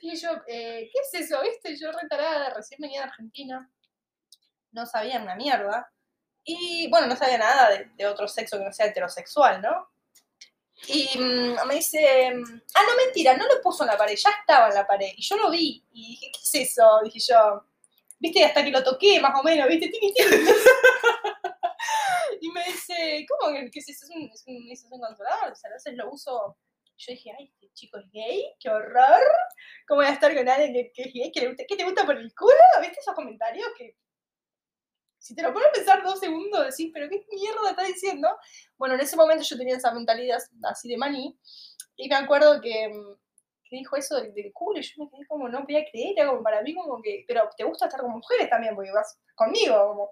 Y 0.00 0.16
yo, 0.16 0.30
eh, 0.46 0.90
¿qué 0.92 1.18
es 1.18 1.24
eso? 1.24 1.42
¿Viste? 1.42 1.76
Yo 1.76 1.92
retarada, 1.92 2.54
recién 2.54 2.78
venía 2.80 3.00
de 3.00 3.08
Argentina, 3.08 3.70
no 4.72 4.86
sabía 4.86 5.20
una 5.20 5.34
mierda. 5.34 5.92
Y 6.42 6.88
bueno, 6.88 7.06
no 7.06 7.16
sabía 7.16 7.36
nada 7.36 7.70
de, 7.70 7.90
de 7.96 8.06
otro 8.06 8.26
sexo 8.26 8.58
que 8.58 8.64
no 8.64 8.72
sea 8.72 8.86
heterosexual, 8.86 9.60
¿no? 9.60 9.90
Y 10.86 11.18
mm, 11.18 11.66
me 11.66 11.74
dice, 11.74 12.32
ah, 12.74 12.82
no, 12.88 12.96
mentira, 13.04 13.36
no 13.36 13.46
lo 13.46 13.60
puso 13.60 13.82
en 13.82 13.88
la 13.88 13.98
pared, 13.98 14.16
ya 14.16 14.30
estaba 14.30 14.68
en 14.68 14.74
la 14.74 14.86
pared. 14.86 15.12
Y 15.16 15.22
yo 15.22 15.36
lo 15.36 15.50
vi 15.50 15.84
y 15.92 16.08
dije, 16.10 16.30
¿qué 16.32 16.40
es 16.42 16.70
eso? 16.70 17.00
Dije 17.04 17.18
yo, 17.20 17.64
¿viste? 18.20 18.44
Hasta 18.44 18.64
que 18.64 18.70
lo 18.70 18.84
toqué, 18.84 19.20
más 19.20 19.38
o 19.38 19.42
menos, 19.42 19.68
¿viste? 19.68 19.88
Tiqui, 19.88 20.12
tiqui. 20.12 20.30
y 22.40 22.50
me 22.52 22.64
dice, 22.64 23.26
¿cómo 23.28 23.52
que 23.52 23.70
qué 23.70 23.80
es? 23.80 23.88
Es 23.88 24.10
un, 24.10 24.30
es 24.32 24.44
un, 24.46 24.70
es 24.70 24.84
un 24.84 25.00
consolador, 25.00 25.52
o 25.52 25.56
sea, 25.56 25.70
a 25.70 25.74
veces 25.74 25.94
lo 25.94 26.10
uso. 26.10 26.56
Yo 26.98 27.12
dije, 27.12 27.32
ay, 27.36 27.46
este 27.46 27.70
chico 27.72 27.98
es 27.98 28.04
gay, 28.12 28.44
qué 28.60 28.68
horror. 28.68 29.22
¿Cómo 29.88 30.02
voy 30.02 30.06
a 30.06 30.12
estar 30.12 30.34
con 30.34 30.46
alguien 30.46 30.74
que, 30.74 30.92
que, 30.92 31.10
que, 31.10 31.32
que 31.32 31.40
le 31.40 31.48
gusta, 31.48 31.64
que 31.66 31.76
te 31.76 31.84
gusta 31.84 32.04
por 32.04 32.16
el 32.16 32.32
culo? 32.34 32.52
¿Viste 32.82 33.00
esos 33.00 33.14
comentarios 33.14 33.68
que 33.76 33.96
si 35.20 35.34
te 35.34 35.42
lo 35.42 35.52
pones 35.52 35.68
a 35.68 35.72
pensar 35.72 36.02
dos 36.02 36.18
segundos, 36.18 36.64
decís, 36.64 36.90
pero 36.92 37.08
qué 37.08 37.24
mierda 37.30 37.70
está 37.70 37.84
diciendo. 37.84 38.28
Bueno, 38.78 38.94
en 38.94 39.02
ese 39.02 39.16
momento 39.16 39.44
yo 39.44 39.56
tenía 39.56 39.76
esa 39.76 39.92
mentalidad 39.92 40.38
así 40.64 40.88
de 40.88 40.96
maní, 40.96 41.38
y 41.96 42.08
me 42.08 42.16
acuerdo 42.16 42.60
que, 42.60 42.88
mm, 42.88 43.16
que 43.70 43.76
dijo 43.76 43.96
eso 43.96 44.16
del, 44.16 44.34
del 44.34 44.52
culo, 44.52 44.80
y 44.80 44.82
yo 44.82 45.04
me 45.04 45.08
quedé 45.08 45.26
como, 45.26 45.48
no 45.48 45.62
podía 45.62 45.84
creer, 45.90 46.14
era 46.16 46.28
como 46.28 46.42
para 46.42 46.60
mí 46.60 46.74
como 46.74 47.00
que, 47.00 47.24
pero 47.26 47.48
te 47.56 47.64
gusta 47.64 47.86
estar 47.86 48.00
con 48.00 48.10
mujeres 48.10 48.50
también, 48.50 48.74
porque 48.74 48.90
vas 48.92 49.18
conmigo, 49.34 49.86
como, 49.86 50.10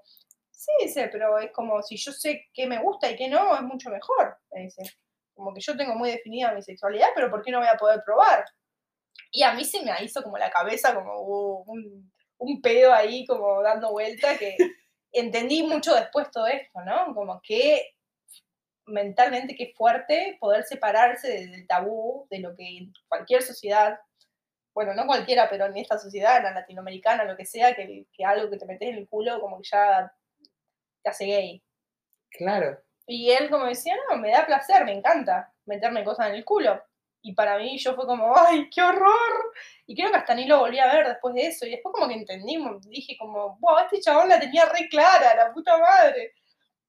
sí, 0.59 0.71
dice, 0.81 1.09
pero 1.13 1.39
es 1.39 1.53
como, 1.53 1.83
si 1.83 1.97
yo 1.97 2.13
sé 2.13 2.47
qué 2.55 2.67
me 2.67 2.81
gusta 2.83 3.11
y 3.11 3.17
qué 3.17 3.29
no, 3.29 3.55
es 3.55 3.63
mucho 3.63 3.91
mejor, 3.91 4.39
me 4.53 4.63
dice. 4.63 4.83
Como 5.35 5.55
que 5.55 5.61
yo 5.61 5.77
tengo 5.77 5.95
muy 5.95 6.11
definida 6.11 6.53
mi 6.53 6.63
sexualidad, 6.63 7.09
pero 7.15 7.31
¿por 7.31 7.43
qué 7.43 7.53
no 7.53 7.59
voy 7.59 7.69
a 7.69 7.77
poder 7.77 8.03
probar? 8.05 8.45
Y 9.31 9.43
a 9.43 9.53
mí 9.53 9.65
se 9.65 9.83
me 9.83 9.93
hizo 10.03 10.23
como 10.23 10.37
la 10.37 10.51
cabeza, 10.51 10.95
como 10.95 11.21
uh, 11.21 11.65
un, 11.67 12.13
un 12.39 12.61
pedo 12.61 12.93
ahí, 12.93 13.25
como 13.27 13.63
dando 13.63 13.93
vuelta, 13.93 14.37
que 14.37 14.57
entendí 15.13 15.63
mucho 15.63 15.95
después 15.95 16.31
todo 16.33 16.47
esto, 16.47 16.81
¿no? 16.85 17.15
Como 17.15 17.41
que 17.43 17.98
mentalmente 18.89 19.55
qué 19.55 19.73
fuerte 19.77 20.37
poder 20.41 20.65
separarse 20.65 21.29
del 21.29 21.67
tabú, 21.67 22.27
de 22.31 22.41
lo 22.41 22.55
que 22.57 22.79
en 22.79 22.93
cualquier 23.09 23.43
sociedad, 23.43 23.99
bueno, 24.75 24.95
no 24.95 25.07
cualquiera, 25.07 25.49
pero 25.49 25.67
en 25.67 25.77
esta 25.77 25.99
sociedad, 25.99 26.39
en 26.39 26.45
la 26.45 26.53
latinoamericana, 26.53 27.25
lo 27.25 27.37
que 27.37 27.47
sea, 27.47 27.75
que, 27.75 28.07
que 28.13 28.25
algo 28.25 28.51
que 28.51 28.59
te 28.59 28.67
metes 28.67 28.89
en 28.89 28.97
el 28.97 29.09
culo 29.09 29.41
como 29.41 29.59
que 29.59 29.69
ya 29.71 30.13
te 31.03 31.11
hace 31.11 31.27
gay. 31.27 31.63
Claro. 32.31 32.79
Y 33.07 33.31
él 33.31 33.49
como 33.51 33.67
decía, 33.67 33.95
no, 34.09 34.17
me 34.19 34.31
da 34.31 34.47
placer, 34.47 34.85
me 34.85 34.93
encanta 34.93 35.53
meterme 35.65 36.05
cosas 36.05 36.29
en 36.29 36.35
el 36.35 36.45
culo. 36.45 36.83
Y 37.23 37.35
para 37.35 37.59
mí 37.59 37.79
yo 37.79 37.95
fue 37.95 38.07
como, 38.07 38.37
¡ay, 38.37 38.71
qué 38.71 38.83
horror! 38.83 39.53
Y 39.87 39.97
creo 39.97 40.11
que 40.11 40.17
hasta 40.19 40.35
ni 40.35 40.47
lo 40.47 40.61
volví 40.61 40.79
a 40.79 40.93
ver 40.93 41.09
después 41.09 41.35
de 41.35 41.47
eso. 41.47 41.67
Y 41.67 41.71
después 41.71 41.93
como 41.93 42.07
que 42.07 42.15
entendimos, 42.15 42.89
dije 42.89 43.17
como, 43.19 43.59
wow, 43.59 43.79
este 43.79 44.01
chabón 44.01 44.29
la 44.29 44.39
tenía 44.39 44.67
re 44.67 44.89
clara, 44.89 45.35
la 45.35 45.53
puta 45.53 45.77
madre. 45.79 46.35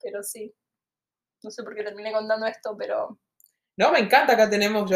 Pero 0.01 0.21
sí, 0.21 0.53
no 1.43 1.51
sé 1.51 1.63
por 1.63 1.75
qué 1.75 1.83
terminé 1.83 2.11
contando 2.11 2.45
esto, 2.45 2.75
pero... 2.77 3.19
No, 3.77 3.91
me 3.91 3.99
encanta, 3.99 4.33
acá 4.33 4.49
tenemos 4.49 4.91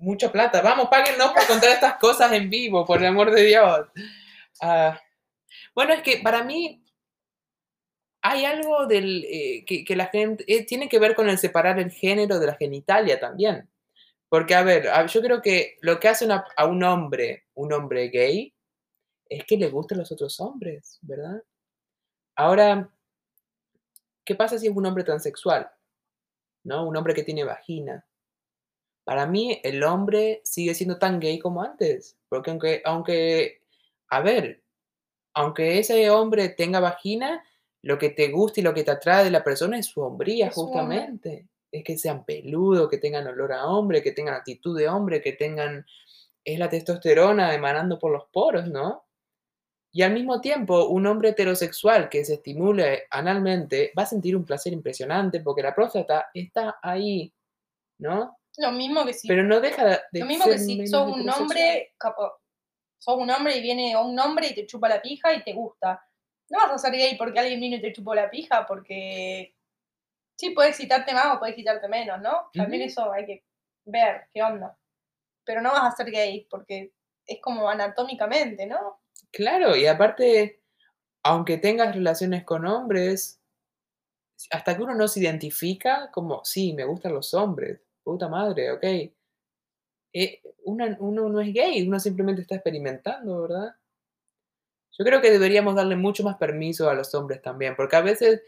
mucha 0.00 0.32
plata. 0.32 0.62
Vamos, 0.62 0.88
páguennos 0.90 1.32
por 1.32 1.46
contar 1.46 1.70
estas 1.70 1.98
cosas 1.98 2.32
en 2.32 2.48
vivo, 2.48 2.86
por 2.86 2.98
el 2.98 3.06
amor 3.06 3.30
de 3.30 3.42
Dios. 3.42 3.88
Ah, 4.62 4.98
bueno, 5.74 5.92
es 5.92 6.02
que 6.02 6.18
para 6.22 6.42
mí 6.42 6.82
hay 8.22 8.44
algo 8.44 8.86
del, 8.86 9.24
eh, 9.24 9.64
que, 9.66 9.96
la 9.96 10.06
gente, 10.06 10.44
eh, 10.46 10.64
tiene 10.64 10.88
que 10.88 10.98
ver 10.98 11.14
con 11.14 11.28
el 11.28 11.38
separar 11.38 11.78
el 11.78 11.90
género 11.90 12.38
de 12.38 12.46
la 12.46 12.54
genitalia 12.54 13.20
también. 13.20 13.68
Porque, 14.28 14.54
a 14.54 14.62
ver, 14.62 14.88
yo 15.08 15.20
creo 15.20 15.42
que 15.42 15.76
lo 15.82 16.00
que 16.00 16.08
hace 16.08 16.26
a 16.30 16.66
un 16.66 16.82
hombre, 16.84 17.44
un 17.54 17.72
hombre 17.72 18.08
gay, 18.08 18.54
es 19.28 19.44
que 19.44 19.56
le 19.56 19.68
gustan 19.68 19.98
los 19.98 20.12
otros 20.12 20.40
hombres, 20.40 20.98
¿verdad? 21.02 21.42
Ahora, 22.36 22.90
¿qué 24.24 24.34
pasa 24.34 24.58
si 24.58 24.68
es 24.68 24.72
un 24.74 24.86
hombre 24.86 25.04
transexual? 25.04 25.70
¿No? 26.64 26.86
Un 26.86 26.96
hombre 26.96 27.14
que 27.14 27.24
tiene 27.24 27.44
vagina. 27.44 28.06
Para 29.04 29.26
mí, 29.26 29.60
el 29.64 29.82
hombre 29.82 30.40
sigue 30.44 30.74
siendo 30.74 30.98
tan 30.98 31.18
gay 31.20 31.38
como 31.38 31.62
antes. 31.62 32.16
Porque 32.28 32.50
aunque, 32.50 32.82
aunque, 32.84 33.62
a 34.08 34.20
ver, 34.20 34.62
aunque 35.34 35.78
ese 35.78 36.08
hombre 36.10 36.50
tenga 36.50 36.78
vagina, 36.80 37.44
lo 37.82 37.98
que 37.98 38.10
te 38.10 38.28
gusta 38.30 38.60
y 38.60 38.62
lo 38.62 38.74
que 38.74 38.84
te 38.84 38.92
atrae 38.92 39.24
de 39.24 39.30
la 39.30 39.42
persona 39.42 39.78
es 39.78 39.86
su 39.86 40.00
hombría, 40.02 40.48
Es 40.48 40.54
su 40.54 40.60
hombre. 40.62 40.80
justamente. 40.80 41.48
Es 41.72 41.82
que 41.84 41.96
sean 41.98 42.24
peludos, 42.24 42.88
que 42.88 42.98
tengan 42.98 43.26
olor 43.26 43.52
a 43.52 43.66
hombre, 43.66 44.02
que 44.02 44.12
tengan 44.12 44.34
actitud 44.34 44.78
de 44.78 44.88
hombre, 44.88 45.20
que 45.20 45.32
tengan... 45.32 45.84
Es 46.44 46.58
la 46.58 46.68
testosterona 46.68 47.54
emanando 47.54 47.98
por 47.98 48.12
los 48.12 48.24
poros, 48.32 48.68
¿no? 48.68 49.01
Y 49.94 50.02
al 50.02 50.14
mismo 50.14 50.40
tiempo, 50.40 50.86
un 50.86 51.06
hombre 51.06 51.30
heterosexual 51.30 52.08
que 52.08 52.24
se 52.24 52.34
estimule 52.34 53.04
analmente 53.10 53.92
va 53.96 54.04
a 54.04 54.06
sentir 54.06 54.34
un 54.34 54.46
placer 54.46 54.72
impresionante 54.72 55.40
porque 55.40 55.62
la 55.62 55.74
próstata 55.74 56.30
está 56.32 56.78
ahí, 56.82 57.30
¿no? 57.98 58.38
Lo 58.56 58.72
mismo 58.72 59.04
que 59.04 59.12
si, 59.12 59.28
Pero 59.28 59.44
no 59.44 59.60
deja 59.60 60.02
de 60.10 60.20
lo 60.20 60.26
mismo 60.26 60.44
ser 60.44 60.54
que 60.54 60.58
si 60.60 60.86
sos 60.86 61.12
un 61.12 61.28
hombre, 61.28 61.92
capo, 61.98 62.40
sos 62.98 63.18
un 63.18 63.30
hombre 63.30 63.58
y 63.58 63.60
viene 63.60 63.94
un 63.96 64.18
hombre 64.18 64.48
y 64.48 64.54
te 64.54 64.66
chupa 64.66 64.88
la 64.88 65.02
pija 65.02 65.34
y 65.34 65.42
te 65.42 65.52
gusta. 65.52 66.02
No 66.48 66.58
vas 66.58 66.72
a 66.72 66.78
ser 66.78 66.92
gay 66.92 67.16
porque 67.18 67.40
alguien 67.40 67.60
vino 67.60 67.76
y 67.76 67.82
te 67.82 67.92
chupó 67.92 68.14
la 68.14 68.30
pija, 68.30 68.66
porque 68.66 69.54
sí, 70.38 70.50
puede 70.50 70.70
excitarte 70.70 71.12
más 71.12 71.36
o 71.36 71.38
puede 71.38 71.52
excitarte 71.52 71.88
menos, 71.88 72.20
¿no? 72.20 72.48
También 72.54 72.82
eso 72.82 73.12
hay 73.12 73.26
que 73.26 73.44
ver 73.84 74.28
qué 74.32 74.42
onda. 74.42 74.78
Pero 75.44 75.60
no 75.60 75.70
vas 75.70 75.92
a 75.92 75.96
ser 75.96 76.10
gay 76.10 76.46
porque 76.48 76.92
es 77.26 77.40
como 77.42 77.68
anatómicamente, 77.68 78.66
¿no? 78.66 79.01
Claro, 79.30 79.76
y 79.76 79.86
aparte, 79.86 80.60
aunque 81.22 81.58
tengas 81.58 81.94
relaciones 81.94 82.44
con 82.44 82.66
hombres, 82.66 83.40
hasta 84.50 84.76
que 84.76 84.82
uno 84.82 84.94
no 84.94 85.08
se 85.08 85.20
identifica 85.20 86.10
como, 86.12 86.44
sí, 86.44 86.72
me 86.74 86.84
gustan 86.84 87.14
los 87.14 87.32
hombres, 87.34 87.80
puta 88.04 88.28
madre, 88.28 88.70
ok. 88.72 88.84
Eh, 90.14 90.40
uno 90.64 91.28
no 91.28 91.40
es 91.40 91.52
gay, 91.52 91.86
uno 91.86 91.98
simplemente 91.98 92.42
está 92.42 92.54
experimentando, 92.56 93.42
¿verdad? 93.42 93.74
Yo 94.98 95.04
creo 95.06 95.22
que 95.22 95.30
deberíamos 95.30 95.74
darle 95.74 95.96
mucho 95.96 96.22
más 96.22 96.36
permiso 96.36 96.88
a 96.90 96.94
los 96.94 97.14
hombres 97.14 97.40
también, 97.40 97.74
porque 97.76 97.96
a 97.96 98.02
veces 98.02 98.42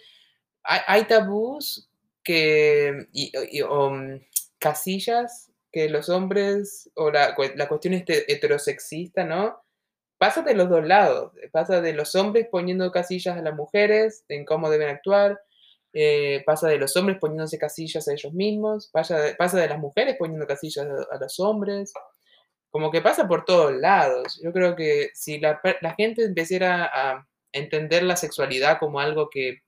hay, 0.63 1.05
tabús 1.07 1.91
que, 2.23 3.09
y, 3.13 3.33
mm, 3.63 4.21
casillas 4.59 5.51
que 5.73 5.89
los 5.89 6.09
hombres, 6.11 6.91
o 6.95 7.11
la, 7.11 7.35
la 7.57 7.69
cuestión 7.69 7.95
este 7.95 8.31
heterosexista, 8.33 9.25
¿no? 9.25 9.64
Pasa 10.25 10.41
de 10.41 10.55
los 10.55 10.71
dos 10.71 10.87
lados, 10.87 11.33
pasa 11.53 11.83
de 11.83 11.93
los 11.93 12.15
hombres 12.15 12.49
poniendo 12.51 12.91
casillas 12.91 13.37
a 13.37 13.43
las 13.43 13.55
mujeres 13.55 14.25
en 14.31 14.47
cómo 14.47 14.71
deben 14.71 14.89
actuar, 14.89 15.39
eh, 15.93 16.43
pasa 16.47 16.67
de 16.67 16.79
los 16.79 16.97
hombres 16.97 17.19
poniéndose 17.21 17.59
casillas 17.59 18.09
a 18.09 18.13
ellos 18.15 18.33
mismos, 18.33 18.89
pasa 18.91 19.21
de, 19.21 19.35
pasa 19.35 19.61
de 19.61 19.69
las 19.69 19.79
mujeres 19.79 20.17
poniendo 20.19 20.47
casillas 20.47 20.87
a, 21.13 21.19
los 21.19 21.39
hombres, 21.41 21.93
como 22.71 22.91
que 22.91 23.03
pasa 23.03 23.29
por 23.29 23.45
todos 23.45 23.75
lados. 23.75 24.41
Yo 24.43 24.51
creo 24.55 24.75
que 24.75 25.11
si 25.13 25.41
la 25.41 25.61
gente 25.95 26.25
empezara 26.25 26.87
a 26.87 27.29
entender 27.53 28.03
la 28.03 28.17
sexualidad 28.17 28.79
como 28.79 29.01
algo 29.01 29.29
que 29.29 29.59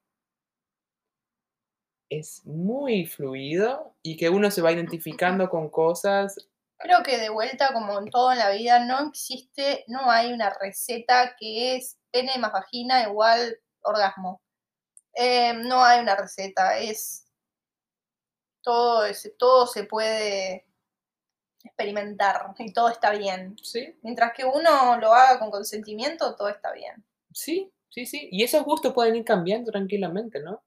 es 2.09 2.47
muy 2.47 3.05
fluido 3.05 3.95
y 4.03 4.17
que 4.17 4.31
uno 4.31 4.51
se 4.51 4.63
va 4.63 4.73
identificando 4.73 5.51
con 5.51 5.69
cosas, 5.69 6.49
Creo 6.79 7.03
que 7.03 7.17
de 7.19 7.31
vuelta, 7.31 7.73
como 7.73 7.99
en 7.99 8.11
todo 8.11 8.33
en 8.33 8.39
la 8.39 8.51
vida, 8.51 8.79
no 8.85 9.09
existe, 9.09 9.85
no 9.89 10.11
hay 10.11 10.33
una 10.33 10.51
receta 10.61 11.35
que 11.39 11.77
es 11.77 11.97
pene 12.11 12.37
más 12.39 12.53
vagina 12.53 13.03
igual 13.03 13.59
orgasmo. 13.83 14.43
Eh, 15.15 15.55
no 15.55 15.83
hay 15.83 16.01
una 16.01 16.17
receta, 16.17 16.79
es 16.79 17.27
todo, 18.63 19.05
es- 19.07 19.33
todo 19.39 19.67
se 19.67 19.85
puede 19.85 20.67
experimentar 21.65 22.55
y 22.59 22.73
todo 22.73 22.89
está 22.91 23.11
bien. 23.13 23.57
¿sí? 23.63 23.99
Mientras 24.03 24.33
que 24.35 24.45
uno 24.45 24.99
lo 24.99 25.13
haga 25.15 25.39
con 25.39 25.51
consentimiento, 25.51 26.37
todo 26.37 26.49
está 26.49 26.73
bien. 26.73 27.05
Sí, 27.33 27.73
sí, 27.89 28.07
sí. 28.07 28.29
Y 28.31 28.45
esos 28.45 28.65
gustos 28.65 28.93
pueden 28.93 29.17
ir 29.17 29.25
cambiando 29.25 29.71
tranquilamente, 29.71 30.41
¿no? 30.41 30.63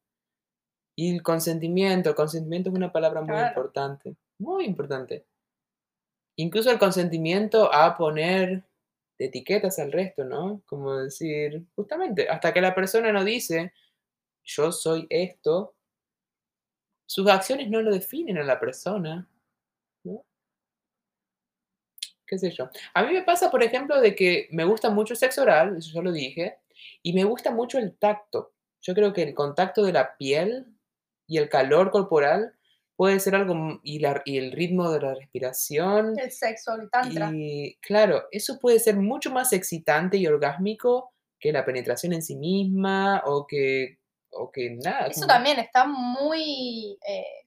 Y 0.96 1.16
el 1.16 1.24
consentimiento, 1.24 2.10
el 2.10 2.16
consentimiento 2.16 2.70
es 2.70 2.76
una 2.76 2.92
palabra 2.92 3.22
muy 3.22 3.30
Claro. 3.30 3.48
importante, 3.50 4.16
muy 4.40 4.66
importante. 4.66 5.26
Incluso 6.40 6.72
el 6.72 6.80
consentimiento 6.80 7.70
a 7.74 7.98
poner 7.98 8.64
etiquetas 9.18 9.78
al 9.78 9.92
resto, 9.92 10.24
¿no? 10.24 10.64
Como 10.66 10.96
decir, 10.96 11.66
justamente, 11.76 12.30
hasta 12.30 12.54
que 12.54 12.62
la 12.62 12.74
persona 12.74 13.12
no 13.12 13.26
dice, 13.26 13.74
yo 14.46 14.72
soy 14.72 15.06
esto, 15.10 15.76
sus 17.06 17.28
acciones 17.28 17.70
no 17.70 17.82
lo 17.82 17.92
definen 17.92 18.38
a 18.38 18.46
la 18.46 18.58
persona, 18.58 19.28
¿no? 20.06 20.24
qué 22.26 22.38
sé 22.38 22.52
yo. 22.52 22.70
A 22.94 23.04
mí 23.04 23.12
me 23.12 23.24
pasa, 23.24 23.52
por 23.52 23.62
ejemplo, 23.62 24.00
de 24.00 24.16
que 24.16 24.48
me 24.52 24.64
gusta 24.64 24.90
mucho 24.90 25.16
el 25.16 25.20
sexo 25.20 25.42
oral, 25.42 25.76
eso 25.76 25.92
ya 25.94 26.02
lo 26.02 26.14
dije, 26.14 26.60
y 27.04 27.12
me 27.12 27.26
gusta 27.26 27.52
mucho 27.52 27.80
el 27.80 27.98
tacto. 27.98 28.54
Yo 28.80 28.94
creo 28.94 29.12
que 29.12 29.24
el 29.24 29.34
contacto 29.34 29.84
de 29.84 29.92
la 29.92 30.16
piel 30.16 30.68
y 31.28 31.38
el 31.38 31.50
calor 31.50 31.92
corporal 31.92 32.56
puede 33.00 33.22
ser 33.22 33.34
algo, 33.34 33.80
y, 33.82 34.00
la- 34.00 34.22
y 34.26 34.38
el 34.38 34.52
ritmo 34.52 34.92
de 34.92 35.00
la 35.00 35.14
respiración, 35.16 36.20
El 36.20 36.32
sexo, 36.34 36.74
el 36.76 36.90
tantra. 36.90 37.32
y 37.34 37.78
claro, 37.82 38.24
eso 38.30 38.60
puede 38.60 38.78
ser 38.78 38.98
mucho 38.98 39.32
más 39.32 39.54
excitante 39.54 40.18
y 40.18 40.28
orgásmico 40.28 41.14
que 41.40 41.54
la 41.54 41.64
penetración 41.64 42.12
en 42.12 42.22
sí 42.22 42.36
misma 42.36 43.24
o 43.26 43.48
que, 43.48 44.00
o 44.32 44.52
que 44.52 44.72
nada. 44.84 45.08
Eso 45.08 45.22
como- 45.22 45.28
también 45.34 45.60
está 45.60 45.86
muy, 45.88 47.00
eh, 47.08 47.46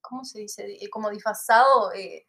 ¿cómo 0.00 0.24
se 0.24 0.40
dice? 0.40 0.66
Eh, 0.72 0.90
Como 0.90 1.08
disfrazado, 1.10 1.92
eh, 1.94 2.26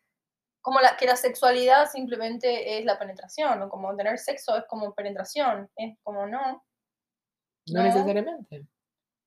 como 0.62 0.82
la, 0.82 0.98
que 0.98 1.08
la 1.08 1.16
sexualidad 1.16 1.90
simplemente 1.90 2.78
es 2.78 2.86
la 2.86 3.00
penetración, 3.00 3.60
o 3.64 3.70
como 3.70 3.96
tener 3.96 4.20
sexo 4.20 4.56
es 4.56 4.66
como 4.70 4.94
penetración, 4.94 5.68
es 5.76 5.98
como 6.04 6.28
no, 6.28 6.64
No 7.70 7.80
no. 7.80 7.84
necesariamente. 7.84 8.68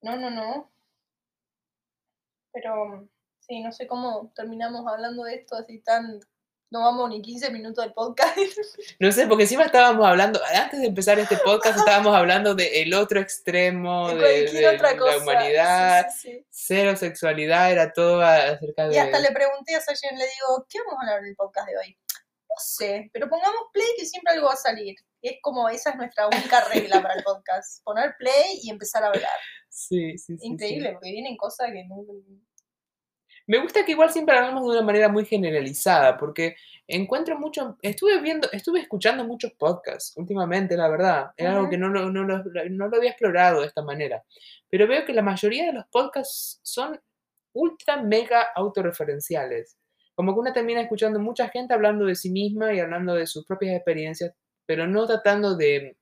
no, 0.02 0.16
no, 0.16 0.30
no. 0.30 0.72
Pero 2.52 3.09
sí, 3.40 3.61
no 3.62 3.73
sé 3.73 3.87
cómo 3.87 4.32
terminamos 4.35 4.87
hablando 4.87 5.25
de 5.25 5.37
esto 5.37 5.56
así 5.56 5.80
tan 5.80 6.21
No 6.71 6.80
vamos 6.80 7.11
ni 7.11 7.21
15 7.21 7.50
minutos 7.50 7.85
del 7.85 7.92
podcast. 7.92 8.37
No 9.00 9.11
sé, 9.12 9.26
porque 9.26 9.44
encima 9.44 9.64
estábamos 9.64 10.06
hablando, 10.06 10.40
antes 10.54 10.80
de 10.80 10.87
empezar 10.87 11.18
este 11.18 11.37
podcast, 11.38 11.78
estábamos 11.78 12.14
hablando 12.14 12.54
del 12.54 12.94
otro 12.94 13.21
extremo 13.21 14.09
De 14.09 14.14
de, 14.14 14.21
cualquier 14.21 14.50
de 14.52 14.76
otra 14.76 14.97
cosa. 14.97 15.16
la 15.16 15.23
humanidad, 15.23 16.06
Sí, 16.11 16.30
sí, 16.30 16.38
sí. 16.38 16.47
cero 16.50 16.97
sexualidad, 16.97 17.73
era 17.73 17.92
todo 17.92 18.23
acerca 18.23 18.88
de... 18.88 18.94
Y 18.94 18.99
hasta 18.99 19.18
le 19.18 19.32
pregunté 19.32 19.75
a 19.75 19.80
Sayen, 19.80 20.16
le 20.18 20.25
digo, 20.25 20.66
¿qué 20.68 20.78
vamos 20.80 20.94
a 20.94 21.00
hablar 21.02 21.18
en 21.21 21.26
el 21.30 21.37
podcast 21.37 21.68
de 21.68 21.76
hoy? 21.78 21.99
No 22.49 22.56
sé, 22.59 23.11
pero 23.12 23.28
pongamos 23.28 23.62
play 23.73 23.87
que 23.99 24.06
siempre 24.06 24.35
algo 24.35 24.47
va 24.47 24.52
a 24.54 24.56
salir. 24.56 24.94
Es 25.23 25.38
como, 25.42 25.68
esa 25.68 25.90
es 25.90 25.97
nuestra 25.97 26.26
única 26.26 26.61
regla 26.73 27.00
para 27.02 27.14
el 27.14 27.23
podcast. 27.23 27.82
Poner 27.82 28.14
play 28.18 28.61
y 28.62 28.71
empezar 28.71 29.02
a 29.04 29.09
hablar. 29.09 29.30
Sí, 29.73 30.19
sí, 30.19 30.37
sí, 30.37 30.38
sí. 30.38 30.47
Increíble, 30.47 30.93
porque 30.93 31.12
vienen 31.12 31.37
cosas 31.37 31.71
que 31.73 31.85
no... 31.85 32.05
Me 33.47 33.59
gusta 33.59 33.85
que 33.85 33.93
igual 33.93 34.11
siempre 34.11 34.37
hablamos 34.37 34.62
de 34.64 34.79
una 34.79 34.87
manera 34.87 35.09
muy 35.09 35.25
generalizada, 35.25 36.17
porque 36.19 36.57
encuentro 36.87 37.38
mucho, 37.38 37.79
estuve 37.81 38.21
viendo, 38.21 38.49
estuve 38.52 38.81
escuchando 38.81 39.25
muchos 39.25 39.52
podcasts 39.55 40.12
últimamente, 40.17 40.76
la 40.76 40.88
verdad, 40.88 41.31
era 41.37 41.55
algo 41.57 41.71
que 41.71 41.79
no 41.79 41.88
lo, 41.88 42.11
no, 42.11 42.23
lo, 42.23 42.45
no 42.45 42.88
lo 42.88 42.97
había 42.97 43.11
explorado 43.11 43.62
de 43.62 43.67
esta 43.67 43.83
manera, 43.83 44.23
pero 44.69 44.87
veo 44.87 45.05
que 45.05 45.14
la 45.14 45.23
mayoría 45.23 45.67
de 45.67 45.73
los 45.73 45.87
podcasts 45.87 46.61
son 46.62 47.00
ultra 47.55 48.00
mega 48.00 48.43
autorreferenciales, 48.55 49.76
como 50.14 50.35
que 50.35 50.41
uno 50.41 50.52
termina 50.52 50.83
escuchando 50.83 51.19
mucha 51.19 51.49
gente 51.49 51.75
hablando 51.75 52.05
de 52.05 52.14
sí 52.14 52.31
misma 52.31 52.73
y 52.75 52.81
hablando 52.81 53.14
de 53.14 53.26
sus 53.26 53.45
propias 53.47 53.75
experiencias, 53.75 54.33
pero 54.67 54.87
no 54.87 55.07
tratando 55.07 55.57
de 55.57 55.97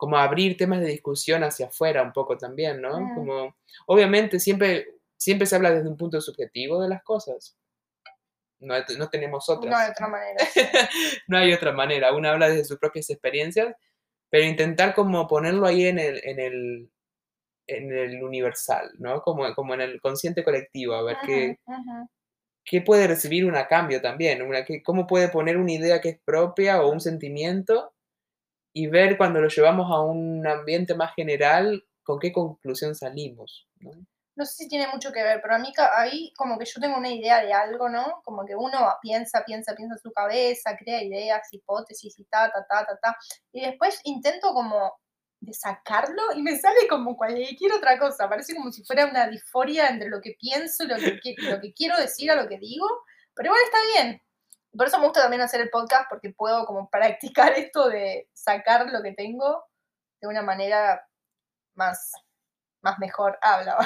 como 0.00 0.16
abrir 0.16 0.56
temas 0.56 0.80
de 0.80 0.86
discusión 0.86 1.44
hacia 1.44 1.66
afuera 1.66 2.02
un 2.02 2.12
poco 2.14 2.38
también, 2.38 2.80
¿no? 2.80 2.96
Como, 3.14 3.54
obviamente 3.86 4.40
siempre, 4.40 4.86
siempre 5.18 5.46
se 5.46 5.56
habla 5.56 5.72
desde 5.72 5.90
un 5.90 5.96
punto 5.98 6.18
subjetivo 6.22 6.80
de 6.82 6.88
las 6.88 7.02
cosas. 7.02 7.54
No, 8.60 8.72
hay- 8.72 8.84
no 8.96 9.10
tenemos 9.10 9.46
otras. 9.50 9.70
No 9.70 9.78
de 9.84 9.90
otra 9.90 10.08
manera. 10.08 10.36
no 11.28 11.36
hay 11.36 11.52
otra 11.52 11.72
manera. 11.72 12.14
Uno 12.14 12.30
habla 12.30 12.48
desde 12.48 12.64
sus 12.64 12.78
propias 12.78 13.10
experiencias, 13.10 13.74
pero 14.30 14.44
intentar 14.46 14.94
como 14.94 15.28
ponerlo 15.28 15.66
ahí 15.66 15.84
en 15.84 15.98
el, 15.98 16.20
en 16.24 16.40
el, 16.40 16.90
en 17.66 17.92
el 17.92 18.22
universal, 18.22 18.90
¿no? 18.98 19.20
Como, 19.20 19.54
como 19.54 19.74
en 19.74 19.82
el 19.82 20.00
consciente 20.00 20.42
colectivo, 20.42 20.94
a 20.94 21.02
ver 21.02 21.16
qué, 21.26 21.58
qué 22.64 22.80
puede 22.80 23.06
recibir 23.06 23.44
una 23.44 23.68
cambio 23.68 24.00
también, 24.00 24.40
una, 24.40 24.64
qué- 24.64 24.82
cómo 24.82 25.06
puede 25.06 25.28
poner 25.28 25.58
una 25.58 25.72
idea 25.72 26.00
que 26.00 26.08
es 26.08 26.18
propia 26.24 26.82
o 26.82 26.90
un 26.90 27.00
sentimiento 27.00 27.92
y 28.72 28.86
ver 28.86 29.16
cuando 29.16 29.40
lo 29.40 29.48
llevamos 29.48 29.90
a 29.90 30.00
un 30.00 30.46
ambiente 30.46 30.94
más 30.94 31.14
general 31.14 31.84
con 32.02 32.18
qué 32.18 32.32
conclusión 32.32 32.94
salimos. 32.94 33.68
¿no? 33.80 33.90
No 34.36 34.46
sé 34.46 34.64
si 34.64 34.68
tiene 34.68 34.88
mucho 34.88 35.12
que 35.12 35.22
ver, 35.22 35.40
pero 35.42 35.54
a 35.54 35.58
mí 35.58 35.72
ahí 35.96 36.32
como 36.36 36.58
que 36.58 36.64
yo 36.64 36.80
tengo 36.80 36.96
una 36.96 37.10
idea 37.10 37.44
de 37.44 37.52
algo, 37.52 37.88
¿no? 37.88 38.22
Como 38.24 38.46
que 38.46 38.56
uno 38.56 38.78
piensa, 39.02 39.44
piensa, 39.44 39.74
piensa 39.74 39.96
en 39.96 40.00
su 40.00 40.12
cabeza, 40.12 40.76
crea 40.78 41.02
ideas, 41.02 41.46
hipótesis 41.52 42.18
y 42.18 42.24
ta, 42.24 42.50
ta, 42.50 42.64
ta, 42.66 42.86
ta, 42.86 42.98
ta. 43.02 43.16
Y 43.52 43.60
después 43.60 44.00
intento 44.04 44.54
como 44.54 44.94
de 45.40 45.52
sacarlo 45.52 46.22
y 46.34 46.42
me 46.42 46.56
sale 46.58 46.86
como 46.88 47.16
cualquier 47.16 47.72
otra 47.72 47.98
cosa. 47.98 48.28
Parece 48.28 48.54
como 48.54 48.70
si 48.72 48.84
fuera 48.84 49.06
una 49.06 49.26
disforia 49.28 49.88
entre 49.88 50.08
lo 50.08 50.20
que 50.20 50.36
pienso 50.38 50.84
lo 50.84 50.96
que, 50.96 51.34
lo 51.36 51.60
que 51.60 51.72
quiero 51.74 51.98
decir 51.98 52.30
a 52.30 52.36
lo 52.36 52.48
que 52.48 52.58
digo. 52.58 52.86
Pero 53.34 53.48
igual 53.48 53.62
está 53.64 53.78
bien. 53.94 54.22
Por 54.76 54.86
eso 54.86 54.98
me 54.98 55.04
gusta 55.06 55.22
también 55.22 55.42
hacer 55.42 55.60
el 55.60 55.70
podcast 55.70 56.08
porque 56.08 56.30
puedo 56.30 56.64
como 56.66 56.88
practicar 56.90 57.52
esto 57.56 57.88
de 57.88 58.28
sacar 58.32 58.90
lo 58.90 59.02
que 59.02 59.12
tengo 59.12 59.64
de 60.20 60.28
una 60.28 60.42
manera 60.42 61.06
más, 61.74 62.12
más 62.82 62.98
mejor. 62.98 63.38
Habla. 63.42 63.76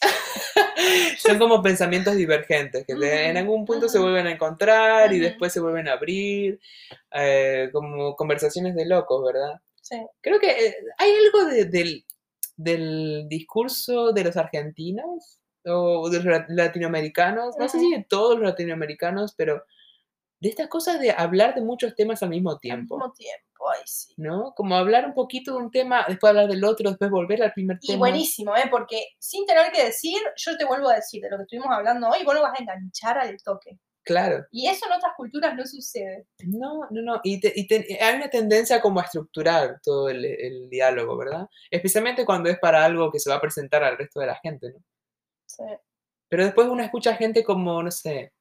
Son 1.18 1.38
como 1.38 1.62
pensamientos 1.62 2.14
divergentes 2.16 2.84
que 2.86 2.94
de- 2.94 3.28
en 3.30 3.36
algún 3.36 3.64
punto 3.64 3.88
se 3.88 3.98
vuelven 3.98 4.26
a 4.26 4.32
encontrar 4.32 5.12
y 5.12 5.18
después 5.18 5.52
se 5.52 5.60
vuelven 5.60 5.88
a 5.88 5.92
abrir, 5.92 6.60
eh, 7.12 7.70
como 7.72 8.14
conversaciones 8.14 8.74
de 8.74 8.86
locos, 8.86 9.24
¿verdad? 9.24 9.60
Sí. 9.80 10.04
Creo 10.20 10.38
que 10.38 10.50
eh, 10.50 10.76
hay 10.98 11.12
algo 11.12 11.44
de- 11.46 11.64
del, 11.66 12.04
del 12.56 13.26
discurso 13.28 14.12
de 14.12 14.24
los 14.24 14.36
argentinos 14.36 15.40
o 15.64 16.08
de 16.10 16.18
los 16.18 16.26
lat- 16.26 16.48
latinoamericanos, 16.48 17.56
no 17.58 17.68
sé 17.68 17.78
si 17.80 17.90
de 17.90 18.04
todos 18.08 18.36
los 18.38 18.44
latinoamericanos, 18.50 19.34
pero 19.36 19.64
de 20.40 20.48
estas 20.48 20.68
cosas 20.68 21.00
de 21.00 21.10
hablar 21.12 21.54
de 21.54 21.62
muchos 21.62 21.94
temas 21.94 22.22
al 22.22 22.28
mismo 22.30 22.50
Al 22.52 22.60
tiempo, 22.60 22.96
mismo 22.96 23.12
tiempo, 23.12 23.70
ay 23.70 23.80
sí. 23.86 24.12
¿no? 24.18 24.52
Como 24.54 24.76
hablar 24.76 25.06
un 25.06 25.14
poquito 25.14 25.52
de 25.52 25.58
un 25.58 25.70
tema, 25.70 26.04
después 26.08 26.28
hablar 26.30 26.48
del 26.48 26.62
otro, 26.64 26.88
después 26.90 27.10
volver 27.10 27.42
al 27.42 27.52
primer 27.52 27.78
Y 27.80 27.86
tema. 27.88 27.98
buenísimo, 27.98 28.54
¿eh? 28.56 28.64
Porque 28.70 29.02
sin 29.18 29.46
tener 29.46 29.72
que 29.72 29.84
decir, 29.84 30.18
yo 30.36 30.56
te 30.56 30.64
vuelvo 30.64 30.88
a 30.88 30.96
decir 30.96 31.22
de 31.22 31.30
lo 31.30 31.36
que 31.38 31.42
estuvimos 31.44 31.70
hablando 31.70 32.08
hoy, 32.08 32.22
vos 32.24 32.34
lo 32.34 32.42
vas 32.42 32.52
a 32.58 32.62
enganchar 32.62 33.18
al 33.18 33.36
toque. 33.42 33.78
Claro. 34.04 34.44
Y 34.52 34.68
eso 34.68 34.86
en 34.86 34.92
otras 34.92 35.14
culturas 35.16 35.56
no 35.56 35.66
sucede. 35.66 36.28
No, 36.44 36.82
no, 36.90 37.02
no. 37.02 37.20
Y, 37.24 37.40
te- 37.40 37.52
y 37.56 37.66
te- 37.66 37.98
hay 38.00 38.14
una 38.14 38.30
tendencia 38.30 38.80
como 38.80 39.00
a 39.00 39.02
estructurar 39.02 39.80
todo 39.82 40.08
el, 40.10 40.24
el 40.24 40.68
diálogo, 40.70 41.16
¿verdad? 41.16 41.48
Especialmente 41.72 42.24
cuando 42.24 42.48
es 42.48 42.58
para 42.60 42.84
algo 42.84 43.10
que 43.10 43.18
se 43.18 43.30
va 43.30 43.36
a 43.36 43.40
presentar 43.40 43.82
al 43.82 43.98
resto 43.98 44.20
de 44.20 44.26
la 44.28 44.36
gente, 44.36 44.68
¿no? 44.72 44.78
Sí. 45.46 45.64
Pero 46.28 46.44
después 46.44 46.68
uno 46.68 46.84
escucha 46.84 47.16
gente 47.16 47.42
como, 47.42 47.82
no 47.82 47.90
sé, 47.90 48.32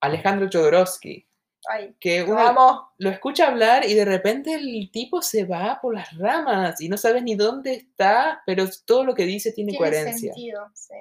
Alejandro 0.00 0.48
Jodorowsky, 0.52 1.26
Ay, 1.68 1.94
que 2.00 2.22
uno 2.22 2.34
vamos. 2.36 2.82
lo 2.98 3.10
escucha 3.10 3.48
hablar 3.48 3.84
y 3.86 3.94
de 3.94 4.04
repente 4.04 4.54
el 4.54 4.90
tipo 4.90 5.20
se 5.20 5.44
va 5.44 5.78
por 5.82 5.94
las 5.94 6.16
ramas 6.16 6.80
y 6.80 6.88
no 6.88 6.96
sabes 6.96 7.22
ni 7.22 7.34
dónde 7.34 7.74
está, 7.74 8.42
pero 8.46 8.64
todo 8.86 9.04
lo 9.04 9.14
que 9.14 9.24
dice 9.26 9.52
tiene, 9.52 9.72
Tiene 9.72 9.78
coherencia. 9.90 10.32
sentido, 10.32 10.70
sí. 10.74 10.94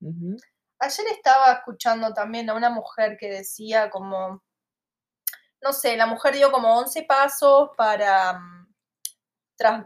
Ujú. 0.00 0.36
Ayer 0.78 1.06
estaba 1.08 1.52
escuchando 1.52 2.12
también 2.14 2.48
a 2.50 2.54
una 2.54 2.70
mujer 2.70 3.16
que 3.18 3.28
decía 3.30 3.88
como, 3.90 4.42
no 5.62 5.72
sé, 5.72 5.96
la 5.96 6.06
mujer 6.06 6.34
dio 6.34 6.50
como 6.52 6.78
11 6.78 7.02
pasos 7.04 7.70
para 7.76 8.34
mm, 8.38 8.66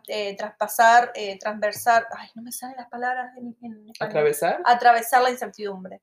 eh, 0.09 0.37
traspasar, 0.37 1.13
eh, 1.15 1.39
transversar, 1.39 2.07
ay, 2.17 2.29
no 2.35 2.43
me 2.43 2.51
salen 2.53 2.77
las 2.77 2.89
palabras 2.89 3.37
en, 3.37 3.57
en 3.63 3.89
español. 3.89 3.95
¿Atravesar? 4.01 4.63
atravesar 4.65 5.23
la 5.23 5.31
incertidumbre. 5.31 6.01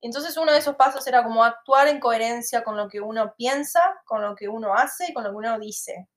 Entonces 0.00 0.36
uno 0.36 0.52
de 0.52 0.58
esos 0.58 0.76
pasos 0.76 1.06
era 1.06 1.22
como 1.22 1.42
actuar 1.42 1.88
en 1.88 2.00
coherencia 2.00 2.62
con 2.62 2.76
lo 2.76 2.88
que 2.88 3.00
uno 3.00 3.34
piensa, 3.36 4.00
con 4.04 4.22
lo 4.22 4.34
que 4.34 4.48
uno 4.48 4.74
hace 4.74 5.10
y 5.10 5.14
con 5.14 5.24
lo 5.24 5.30
que 5.30 5.36
uno 5.36 5.58
dice. 5.58 6.08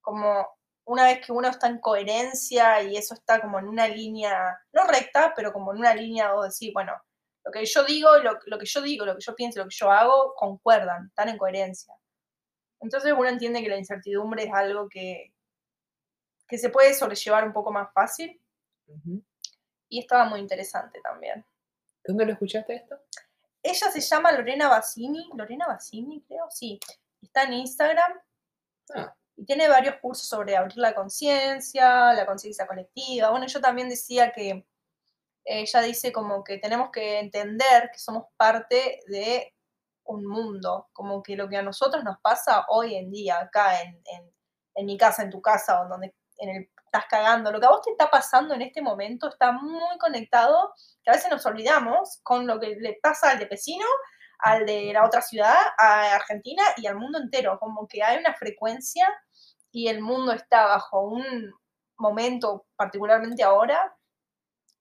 Como 0.00 0.46
una 0.84 1.04
vez 1.04 1.24
que 1.24 1.32
uno 1.32 1.48
está 1.48 1.68
en 1.68 1.78
coherencia 1.78 2.82
y 2.82 2.96
eso 2.96 3.14
está 3.14 3.40
como 3.40 3.58
en 3.58 3.68
una 3.68 3.88
línea, 3.88 4.58
no 4.72 4.84
recta, 4.84 5.32
pero 5.34 5.52
como 5.52 5.72
en 5.72 5.78
una 5.78 5.94
línea 5.94 6.34
o 6.34 6.42
decir, 6.42 6.72
bueno, 6.74 6.92
lo 7.44 7.52
que 7.52 7.64
yo 7.64 7.84
digo, 7.84 8.18
lo, 8.18 8.38
lo 8.46 8.58
que 8.58 8.66
yo 8.66 8.80
digo, 8.82 9.06
lo 9.06 9.14
que 9.14 9.22
yo 9.22 9.34
pienso, 9.34 9.60
lo 9.60 9.68
que 9.68 9.76
yo 9.76 9.90
hago, 9.90 10.34
concuerdan, 10.34 11.06
están 11.06 11.28
en 11.28 11.38
coherencia. 11.38 11.94
Entonces 12.80 13.12
uno 13.16 13.28
entiende 13.28 13.62
que 13.62 13.68
la 13.68 13.78
incertidumbre 13.78 14.44
es 14.44 14.52
algo 14.52 14.88
que, 14.88 15.32
que 16.46 16.58
se 16.58 16.70
puede 16.70 16.94
sobrellevar 16.94 17.44
un 17.44 17.52
poco 17.52 17.72
más 17.72 17.92
fácil 17.92 18.40
Ujú. 18.86 19.22
y 19.88 20.00
estaba 20.00 20.26
muy 20.26 20.40
interesante 20.40 21.00
también. 21.02 21.44
¿Dónde 22.06 22.26
lo 22.26 22.32
escuchaste 22.32 22.74
esto? 22.76 22.98
Ella 23.62 23.90
se 23.90 24.00
llama 24.00 24.32
Lorena 24.32 24.68
Bassini, 24.68 25.30
Lorena 25.34 25.66
Bassini 25.66 26.22
creo, 26.22 26.46
sí, 26.50 26.78
está 27.22 27.44
en 27.44 27.54
Instagram 27.54 28.12
Ah, 28.94 29.14
y 29.36 29.46
tiene 29.46 29.66
varios 29.66 29.96
cursos 29.96 30.28
sobre 30.28 30.56
abrir 30.56 30.76
la 30.76 30.94
conciencia, 30.94 32.12
la 32.12 32.26
conciencia 32.26 32.66
colectiva. 32.66 33.30
Bueno, 33.30 33.46
yo 33.46 33.60
también 33.60 33.88
decía 33.88 34.30
que 34.30 34.66
ella 35.44 35.80
dice 35.80 36.12
como 36.12 36.44
que 36.44 36.58
tenemos 36.58 36.90
que 36.90 37.18
entender 37.20 37.90
que 37.90 37.98
somos 37.98 38.26
parte 38.36 39.00
de 39.06 39.54
un 40.04 40.26
mundo, 40.26 40.88
como 40.92 41.22
que 41.22 41.34
lo 41.36 41.48
que 41.48 41.56
a 41.56 41.62
nosotros 41.62 42.04
nos 42.04 42.20
pasa 42.20 42.66
hoy 42.68 42.94
en 42.96 43.10
día, 43.10 43.40
acá 43.40 43.80
en, 43.82 44.02
en- 44.04 44.34
en 44.76 44.86
mi 44.86 44.98
casa, 44.98 45.22
en 45.22 45.30
tu 45.30 45.40
casa, 45.40 45.80
o 45.80 45.84
en 45.84 45.88
donde 45.90 46.14
en 46.38 46.48
el, 46.50 46.70
estás 46.94 47.06
cagando, 47.08 47.50
lo 47.50 47.58
que 47.58 47.66
a 47.66 47.70
vos 47.70 47.82
te 47.82 47.90
está 47.90 48.08
pasando 48.08 48.54
en 48.54 48.62
este 48.62 48.80
momento 48.80 49.28
está 49.28 49.50
muy 49.50 49.98
conectado, 49.98 50.72
que 51.02 51.10
a 51.10 51.14
veces 51.14 51.30
nos 51.30 51.44
olvidamos 51.44 52.20
con 52.22 52.46
lo 52.46 52.60
que 52.60 52.76
le 52.76 52.98
pasa 53.02 53.30
al 53.30 53.38
de 53.40 53.46
vecino, 53.46 53.86
al 54.38 54.64
de 54.64 54.92
la 54.92 55.04
otra 55.04 55.20
ciudad, 55.20 55.56
a 55.76 56.14
Argentina 56.14 56.62
y 56.76 56.86
al 56.86 56.96
mundo 56.96 57.18
entero, 57.18 57.58
como 57.58 57.88
que 57.88 58.02
hay 58.02 58.18
una 58.18 58.34
frecuencia 58.34 59.08
y 59.72 59.88
el 59.88 60.00
mundo 60.00 60.32
está 60.32 60.66
bajo 60.66 61.00
un 61.00 61.52
momento, 61.96 62.66
particularmente 62.76 63.42
ahora, 63.42 63.96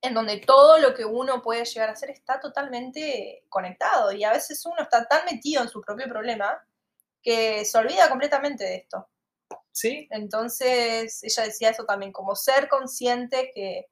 en 0.02 0.14
donde 0.14 0.38
todo 0.38 0.78
lo 0.80 0.94
que 0.94 1.06
uno 1.06 1.42
puede 1.42 1.66
llegar 1.66 1.90
a 1.90 1.94
hacer 1.94 2.12
está 2.12 2.40
totalmente 2.40 3.46
conectado. 3.50 4.12
Y 4.12 4.24
a 4.24 4.32
veces 4.32 4.64
uno 4.66 4.82
está 4.82 5.08
tan 5.08 5.26
metido 5.26 5.64
en 5.64 5.70
su 5.70 5.82
propio 5.82 6.08
problema 6.08 6.62
que 7.22 7.64
se 7.64 7.78
olvida 7.78 8.10
completamente 8.10 8.66
de 8.66 8.76
esto. 8.76 9.08
Sí, 9.74 10.08
Entonces, 10.12 11.24
ella 11.24 11.44
decía 11.44 11.70
eso 11.72 11.86
también, 11.86 12.14
como 12.14 12.36
ser 12.36 12.70
consciente 12.70 13.52
que, 13.54 13.88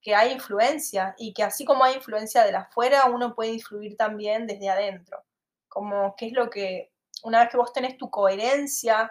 que 0.00 0.14
hay 0.14 0.32
influencia 0.32 1.14
y 1.18 1.32
que 1.34 1.42
así 1.42 1.64
como 1.64 1.84
hay 1.84 1.94
influencia 1.96 2.44
de 2.44 2.54
afuera, 2.56 3.06
uno 3.06 3.34
puede 3.34 3.52
influir 3.52 3.96
también 3.96 4.46
desde 4.46 4.68
adentro. 4.70 5.24
Como 5.68 6.14
qué 6.16 6.26
es 6.28 6.32
lo 6.32 6.48
que, 6.50 6.92
una 7.24 7.40
vez 7.40 7.50
que 7.50 7.56
vos 7.56 7.72
tenés 7.72 7.96
tu 7.98 8.08
coherencia 8.10 9.10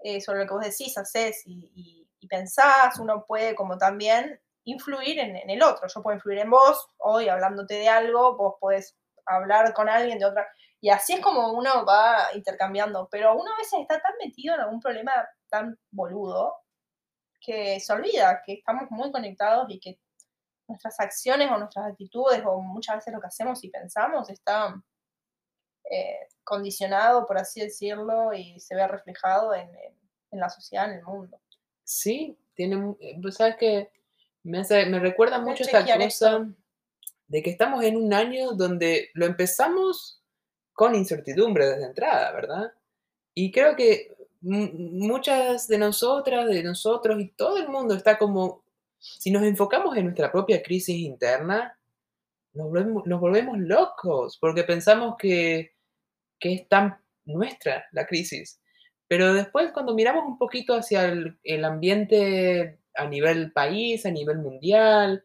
eh, 0.00 0.20
sobre 0.20 0.40
lo 0.40 0.46
que 0.48 0.54
vos 0.54 0.64
decís, 0.64 0.98
haces 0.98 1.42
y, 1.46 1.70
y- 1.74 2.08
y 2.20 2.28
pensás, 2.28 2.98
uno 3.00 3.24
puede 3.26 3.54
como 3.54 3.78
también 3.78 4.40
influir 4.64 5.18
en, 5.20 5.36
en 5.36 5.50
el 5.50 5.62
otro. 5.62 5.88
Yo 5.88 6.02
puedo 6.02 6.16
influir 6.16 6.38
en 6.40 6.50
vos, 6.50 6.88
hoy 6.98 7.28
hablándote 7.28 7.74
de 7.74 7.88
algo, 7.88 8.36
vos 8.36 8.56
podés 8.60 8.96
hablar 9.26 9.74
con 9.74 9.88
alguien 9.88 10.18
de 10.18 10.26
otra. 10.26 10.48
Y 10.86 10.90
así 10.90 11.14
es 11.14 11.20
como 11.20 11.50
uno 11.50 11.84
va 11.84 12.28
intercambiando, 12.32 13.08
pero 13.10 13.34
uno 13.34 13.52
a 13.52 13.58
veces 13.58 13.80
está 13.80 14.00
tan 14.00 14.12
metido 14.24 14.54
en 14.54 14.60
algún 14.60 14.78
problema 14.78 15.12
tan 15.48 15.76
boludo 15.90 16.54
que 17.40 17.80
se 17.80 17.92
olvida 17.92 18.40
que 18.46 18.52
estamos 18.52 18.88
muy 18.90 19.10
conectados 19.10 19.66
y 19.68 19.80
que 19.80 19.98
nuestras 20.68 21.00
acciones 21.00 21.50
o 21.50 21.58
nuestras 21.58 21.86
actitudes 21.86 22.40
o 22.46 22.60
muchas 22.60 22.98
veces 22.98 23.12
lo 23.12 23.20
que 23.20 23.26
hacemos 23.26 23.64
y 23.64 23.68
pensamos 23.68 24.30
está 24.30 24.80
eh, 25.90 26.28
condicionado, 26.44 27.26
por 27.26 27.38
así 27.38 27.62
decirlo, 27.62 28.32
y 28.32 28.60
se 28.60 28.76
ve 28.76 28.86
reflejado 28.86 29.54
en, 29.54 29.68
en 30.30 30.38
la 30.38 30.48
sociedad, 30.48 30.88
en 30.88 30.98
el 30.98 31.02
mundo. 31.02 31.40
Sí, 31.82 32.38
tiene, 32.54 32.94
eh, 33.00 33.18
pues 33.20 33.34
sabes 33.34 33.56
que 33.56 33.90
me, 34.44 34.62
me 34.62 35.00
recuerda 35.00 35.40
mucho 35.40 35.64
esta 35.64 35.84
cosa 35.84 36.46
de 37.26 37.42
que 37.42 37.50
estamos 37.50 37.82
en 37.82 37.96
un 37.96 38.14
año 38.14 38.52
donde 38.52 39.10
lo 39.14 39.26
empezamos 39.26 40.22
con 40.76 40.94
incertidumbre 40.94 41.66
desde 41.66 41.86
entrada, 41.86 42.32
¿verdad? 42.32 42.72
Y 43.34 43.50
creo 43.50 43.74
que 43.74 44.14
muchas 44.42 45.66
de 45.66 45.78
nosotras, 45.78 46.46
de 46.46 46.62
nosotros 46.62 47.18
y 47.18 47.28
todo 47.30 47.56
el 47.56 47.68
mundo 47.68 47.94
está 47.94 48.18
como, 48.18 48.62
si 48.98 49.30
nos 49.30 49.42
enfocamos 49.42 49.96
en 49.96 50.04
nuestra 50.04 50.30
propia 50.30 50.62
crisis 50.62 50.96
interna, 50.96 51.76
nos 52.52 52.68
volvemos, 52.68 53.06
nos 53.06 53.20
volvemos 53.20 53.58
locos 53.58 54.36
porque 54.38 54.64
pensamos 54.64 55.16
que, 55.18 55.74
que 56.38 56.52
es 56.52 56.68
tan 56.68 56.98
nuestra 57.24 57.86
la 57.92 58.06
crisis. 58.06 58.60
Pero 59.08 59.32
después 59.32 59.72
cuando 59.72 59.94
miramos 59.94 60.24
un 60.26 60.36
poquito 60.38 60.74
hacia 60.74 61.06
el, 61.06 61.38
el 61.42 61.64
ambiente 61.64 62.80
a 62.94 63.06
nivel 63.06 63.50
país, 63.52 64.04
a 64.04 64.10
nivel 64.10 64.38
mundial, 64.38 65.24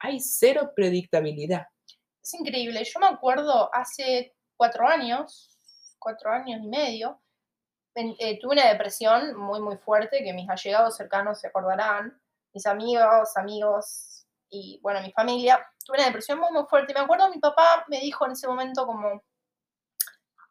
hay 0.00 0.18
cero 0.18 0.72
predictabilidad. 0.74 1.68
Es 2.20 2.34
increíble. 2.34 2.82
Yo 2.84 2.98
me 2.98 3.06
acuerdo 3.06 3.70
hace 3.72 4.34
cuatro 4.56 4.86
años, 4.86 5.58
cuatro 5.98 6.30
años 6.30 6.60
y 6.62 6.68
medio, 6.68 7.20
eh, 7.94 8.40
tuve 8.40 8.54
una 8.54 8.68
depresión 8.68 9.36
muy, 9.36 9.60
muy 9.60 9.76
fuerte 9.76 10.24
que 10.24 10.32
mis 10.32 10.48
allegados 10.48 10.96
cercanos 10.96 11.40
se 11.40 11.46
acordarán, 11.46 12.20
mis 12.52 12.66
amigos, 12.66 13.36
amigos 13.36 14.26
y, 14.48 14.80
bueno, 14.82 15.00
mi 15.00 15.12
familia. 15.12 15.64
Tuve 15.84 15.98
una 15.98 16.06
depresión 16.06 16.40
muy, 16.40 16.50
muy 16.50 16.64
fuerte. 16.64 16.92
Me 16.92 17.00
acuerdo, 17.00 17.30
mi 17.30 17.38
papá 17.38 17.84
me 17.88 18.00
dijo 18.00 18.26
en 18.26 18.32
ese 18.32 18.48
momento 18.48 18.86
como, 18.86 19.22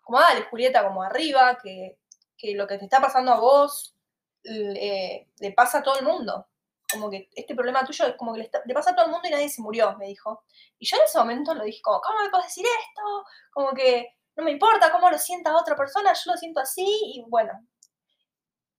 como 0.01 0.19
dale, 0.19 0.43
Julieta, 0.43 0.83
como 0.83 1.03
arriba, 1.03 1.57
que, 1.61 1.97
que 2.37 2.55
lo 2.55 2.65
que 2.67 2.77
te 2.77 2.85
está 2.85 3.01
pasando 3.01 3.33
a 3.33 3.39
vos 3.39 3.95
le, 4.43 5.29
le 5.39 5.51
pasa 5.51 5.79
a 5.79 5.83
todo 5.83 5.99
el 5.99 6.05
mundo 6.05 6.47
como 6.91 7.09
que 7.09 7.29
este 7.35 7.55
problema 7.55 7.85
tuyo 7.85 8.05
es 8.05 8.15
como 8.15 8.33
que 8.33 8.49
le, 8.65 8.73
pasa 8.73 8.91
a 8.91 8.95
todo 8.95 9.05
el 9.05 9.11
mundo 9.11 9.27
y 9.27 9.31
nadie 9.31 9.49
se 9.49 9.61
murió, 9.61 9.95
me 9.97 10.07
dijo. 10.07 10.43
Y 10.79 10.85
yo 10.85 10.97
en 10.97 11.03
ese 11.03 11.17
momento 11.17 11.53
lo 11.53 11.63
dije 11.63 11.81
como, 11.81 12.01
¿cómo 12.01 12.19
me 12.19 12.29
puedes 12.29 12.47
decir 12.47 12.65
esto? 12.65 13.25
Como 13.51 13.71
que 13.73 14.15
no 14.35 14.43
me 14.43 14.51
importa 14.51 14.91
cómo 14.91 15.09
lo 15.09 15.17
sienta 15.17 15.55
otra 15.55 15.75
persona, 15.75 16.13
yo 16.13 16.31
lo 16.31 16.37
siento 16.37 16.59
así 16.59 16.85
y 16.85 17.23
bueno. 17.27 17.53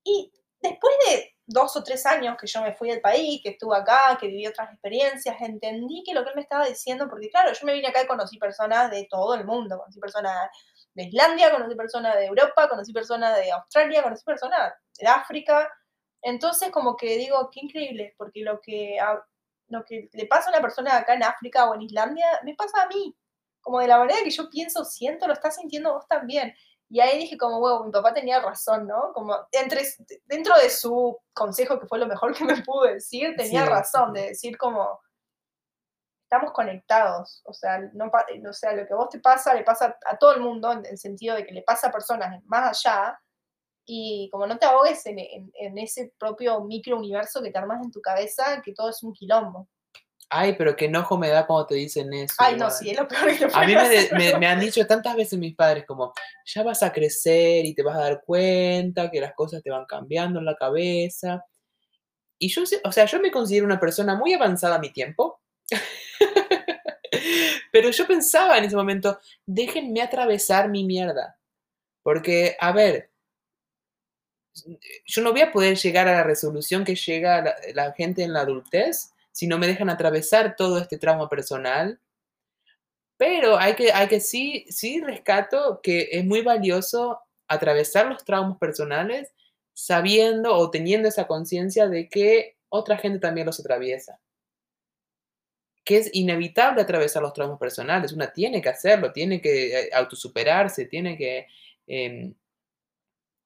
Y 0.05 0.33
después 0.61 0.95
de 1.09 1.35
dos 1.47 1.77
o 1.77 1.83
tres 1.83 2.05
años 2.07 2.37
que 2.41 2.47
yo 2.47 2.63
me 2.63 2.75
fui 2.75 2.89
del 2.89 3.01
país, 3.01 3.41
que 3.43 3.51
estuve 3.51 3.77
acá, 3.77 4.17
que 4.19 4.29
viví 4.29 4.47
otras 4.47 4.73
experiencias, 4.73 5.37
entendí 5.41 6.03
que 6.05 6.15
lo 6.15 6.23
que 6.25 6.31
él 6.31 6.37
me 6.37 6.43
estaba 6.43 6.67
diciendo, 6.67 7.09
porque 7.09 7.29
claro, 7.31 7.53
yo 7.53 7.67
me 7.67 7.75
vine 7.75 7.89
acá 7.89 8.03
y 8.03 8.07
conocí 8.07 8.39
personas 8.39 8.91
de 8.91 9.07
todo 9.11 9.35
el 9.35 9.45
mundo, 9.45 9.79
conocí 9.79 10.01
personas 10.01 10.49
de 10.95 11.05
Islandia, 11.05 11.51
conocí 11.51 11.75
personas 11.75 12.15
de 12.15 12.27
Europa, 12.27 12.69
conocí 12.69 12.93
personas 12.93 13.37
de 13.37 13.53
Australia, 13.53 14.03
conocí 14.03 14.25
personas 14.25 14.73
de 14.99 15.07
África, 15.07 15.71
entonces, 16.25 16.71
como 16.71 16.97
que 16.97 17.19
digo, 17.19 17.51
qué 17.53 17.61
increíble, 17.61 18.15
porque 18.17 18.41
lo 18.43 18.59
que, 18.63 18.97
lo 19.69 19.85
que 19.85 20.09
le 20.15 20.27
pasa 20.27 20.49
a 20.49 20.53
una 20.53 20.63
persona 20.63 20.97
acá 20.97 21.15
en 21.15 21.23
África 21.23 21.69
o 21.69 21.75
en 21.75 21.83
Islandia, 21.83 22.27
me 22.45 22.55
pasa 22.55 22.83
a 22.83 22.89
mí. 22.89 23.15
Como 23.61 23.81
de 23.81 23.89
la 23.89 23.99
manera 23.99 24.21
que 24.25 24.31
yo 24.31 24.49
pienso, 24.49 24.85
siento, 24.85 25.27
lo 25.27 25.35
estás 25.35 25.57
sintiendo 25.57 25.93
vos 25.93 26.09
también. 26.09 26.55
Y 26.89 27.01
ahí 27.01 27.19
dije 27.19 27.37
como, 27.37 27.59
huevo, 27.59 27.85
mi 27.85 27.93
papá 27.93 28.15
tenía 28.15 28.41
razón, 28.41 28.87
¿no? 28.87 29.13
Como 29.13 29.37
entre, 29.53 29.83
dentro 30.25 30.55
de 30.57 30.71
su 30.71 31.19
consejo, 31.35 31.79
que 31.79 31.87
fue 31.87 31.99
lo 31.99 32.07
mejor 32.07 32.35
que 32.37 32.45
me 32.45 32.63
pudo 32.63 32.85
decir, 32.85 33.35
tenía 33.37 33.67
razón 33.67 34.15
de 34.15 34.29
decir 34.29 34.57
como, 34.57 35.01
estamos 36.23 36.53
conectados. 36.53 37.43
O 37.45 37.53
sea, 37.53 37.81
no, 37.93 38.07
o 38.07 38.53
sea, 38.55 38.73
lo 38.73 38.87
que 38.87 38.95
a 38.95 38.97
vos 38.97 39.11
te 39.11 39.21
pasa, 39.21 39.53
le 39.53 39.63
pasa 39.63 39.99
a 40.07 40.17
todo 40.17 40.35
el 40.35 40.41
mundo, 40.41 40.73
en 40.73 40.87
el 40.87 40.97
sentido 40.97 41.37
de 41.37 41.45
que 41.45 41.53
le 41.53 41.63
pasa 41.63 41.89
a 41.89 41.93
personas 41.93 42.43
más 42.47 42.83
allá, 42.83 43.21
y 43.87 44.29
como 44.33 44.47
no 44.47 44.59
te 44.59 44.67
ahogues 44.67 45.05
en, 45.07 45.19
en, 45.19 45.79
ese 45.79 46.13
propio 46.19 46.61
microuniverso 46.63 47.43
que 47.43 47.51
te 47.51 47.59
armas 47.59 47.83
en 47.83 47.91
tu 47.91 48.01
cabeza, 48.01 48.63
que 48.65 48.73
todo 48.73 48.89
es 48.89 49.03
un 49.03 49.13
quilombo. 49.13 49.69
Ay, 50.31 50.55
pero 50.57 50.75
qué 50.75 50.87
enojo 50.87 51.19
me 51.19 51.29
da 51.29 51.47
cuando 51.47 51.67
te 51.67 51.75
dicen 51.75 52.13
eso. 52.13 52.35
Ay, 52.39 52.57
no, 52.57 52.71
sí, 52.71 52.91
es 52.91 52.99
lo 52.99 53.07
peor 53.07 53.37
que 53.37 53.47
A 53.53 53.67
mí 53.67 53.75
me, 54.13 54.39
me, 54.39 54.47
han 54.47 54.59
dicho 54.59 54.85
tantas 54.87 55.15
veces 55.17 55.39
mis 55.39 55.55
padres 55.55 55.85
como, 55.87 56.13
ya 56.47 56.63
vas 56.63 56.83
a 56.83 56.93
crecer 56.93 57.67
y 57.67 57.75
te 57.75 57.83
vas 57.83 57.97
a 57.97 58.03
dar 58.03 58.23
cuenta 58.25 59.11
que 59.11 59.21
las 59.21 59.35
cosas 59.35 59.63
te 59.63 59.71
van 59.71 59.85
cambiando 59.85 60.39
en 60.39 60.47
la 60.47 60.57
cabeza. 60.57 61.45
Y 62.39 62.49
yo, 62.49 62.63
o 62.85 62.93
sea, 62.93 63.05
yo 63.05 63.21
me 63.21 63.31
considero 63.31 63.67
una 63.67 63.79
persona 63.79 64.17
muy 64.17 64.33
avanzada 64.33 64.77
a 64.77 64.81
mi 64.81 64.93
tiempo. 64.93 65.41
pero 67.73 67.91
yo 67.91 68.07
pensaba 68.07 68.59
en 68.59 68.65
ese 68.65 68.77
momento, 68.77 69.19
déjenme 69.47 70.03
atravesar 70.03 70.69
mi 70.69 70.85
mierda. 70.85 71.39
Porque, 72.03 72.57
a 72.61 72.73
ver, 72.73 73.14
yo 75.07 75.23
no 75.23 75.33
voy 75.33 75.41
a 75.43 75.53
poder 75.53 75.77
llegar 75.77 76.09
a 76.09 76.13
la 76.13 76.23
resolución 76.23 76.85
que 76.85 76.95
llega 76.95 77.57
la, 77.75 77.93
gente 77.93 78.23
en 78.23 78.33
la 78.33 78.41
adultez 78.41 79.13
si 79.33 79.47
no 79.47 79.59
me 79.59 79.67
dejan 79.67 79.91
atravesar 79.91 80.55
todo 80.57 80.79
este 80.79 80.99
trauma 80.99 81.29
personal. 81.29 81.99
Pero 83.17 83.59
hay 83.59 83.75
que, 83.75 83.93
hay 83.93 84.09
que 84.09 84.21
sí, 84.21 84.65
sí 84.69 85.01
rescato 85.01 85.81
que 85.83 86.09
es 86.13 86.25
muy 86.25 86.43
valioso 86.43 87.21
atravesar 87.49 88.07
los 88.07 88.25
traumas 88.25 88.59
personales 88.59 89.33
sabiendo 89.73 90.55
o 90.57 90.71
teniendo 90.71 91.09
esa 91.09 91.27
conciencia 91.27 91.89
de 91.89 92.09
que 92.09 92.57
otra 92.69 92.97
gente 92.97 93.19
también 93.19 93.47
los 93.47 93.61
atraviesa. 93.61 94.21
Que 95.85 95.99
es 95.99 96.11
inevitable 96.13 96.83
atravesar 96.83 97.23
los 97.23 97.33
traumas 97.33 97.59
personales. 97.59 98.13
Una 98.13 98.33
tiene 98.33 98.63
que 98.63 98.69
hacerlo, 98.69 99.13
tiene 99.13 99.41
que 99.41 99.81
eh, 99.81 99.91
autosuperarse, 99.93 100.87
tiene 100.87 101.17
que 101.17 101.47
em, 101.87 102.35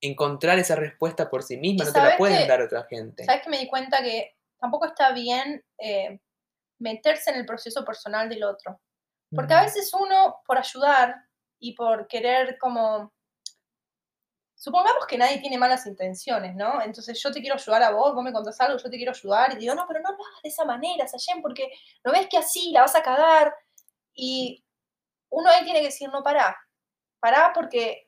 encontrar 0.01 0.59
esa 0.59 0.77
respuesta 0.77 1.29
por 1.29 1.43
sí 1.43 1.57
misma, 1.57 1.85
no 1.85 1.93
te 1.93 2.01
la 2.01 2.17
pueden 2.17 2.47
dar 2.47 2.63
otra 2.63 2.85
gente. 2.85 3.25
¿Sabes 3.25 3.43
que 3.43 3.51
me 3.51 3.59
di 3.59 3.69
cuenta 3.69 4.03
que 4.03 4.37
tampoco 4.61 4.87
está 4.87 5.13
bien 5.13 5.65
eh, 5.79 6.21
meterse 6.79 7.31
en 7.31 7.37
el 7.37 7.47
proceso 7.47 7.85
personal 7.85 8.29
del 8.29 8.45
otro? 8.45 8.81
Porque 9.35 9.55
a 9.55 9.63
veces 9.63 9.93
uno, 9.93 10.41
por 10.47 10.59
ayudar 10.59 11.15
y 11.59 11.75
por 11.75 12.07
querer 12.07 12.57
como... 12.59 13.13
Supongamos 14.55 15.07
que 15.07 15.19
nadie 15.19 15.39
tiene 15.39 15.59
malas 15.59 15.87
intenciones, 15.87 16.57
¿no? 16.57 16.83
Entonces 16.83 17.21
yo 17.23 17.31
te 17.31 17.41
quiero 17.41 17.55
ayudar 17.55 17.83
a 17.83 17.91
vos, 17.91 18.15
vos 18.15 18.25
me 18.25 18.33
contás 18.33 18.61
algo, 18.61 18.79
yo 18.79 18.91
te 18.91 18.97
quiero 18.97 19.13
ayudar, 19.13 19.53
y 19.53 19.57
digo, 19.57 19.75
no, 19.75 19.85
pero 19.87 20.01
no 20.01 20.11
lo 20.11 20.17
hagas 20.17 20.43
de 20.43 20.49
esa 20.49 20.65
manera, 20.65 21.07
Sayen, 21.07 21.43
porque 21.43 21.71
no 22.03 22.11
ves 22.11 22.27
que 22.29 22.39
así 22.39 22.73
la 22.73 22.81
vas 22.81 22.97
a 22.97 23.03
cagar. 23.03 23.55
Y 24.15 24.65
uno 25.31 25.49
ahí 25.49 25.63
tiene 25.63 25.81
que 25.81 25.87
decir, 25.87 26.09
no, 26.11 26.25
pará, 26.25 26.57
pará 27.21 27.53
porque 27.55 28.08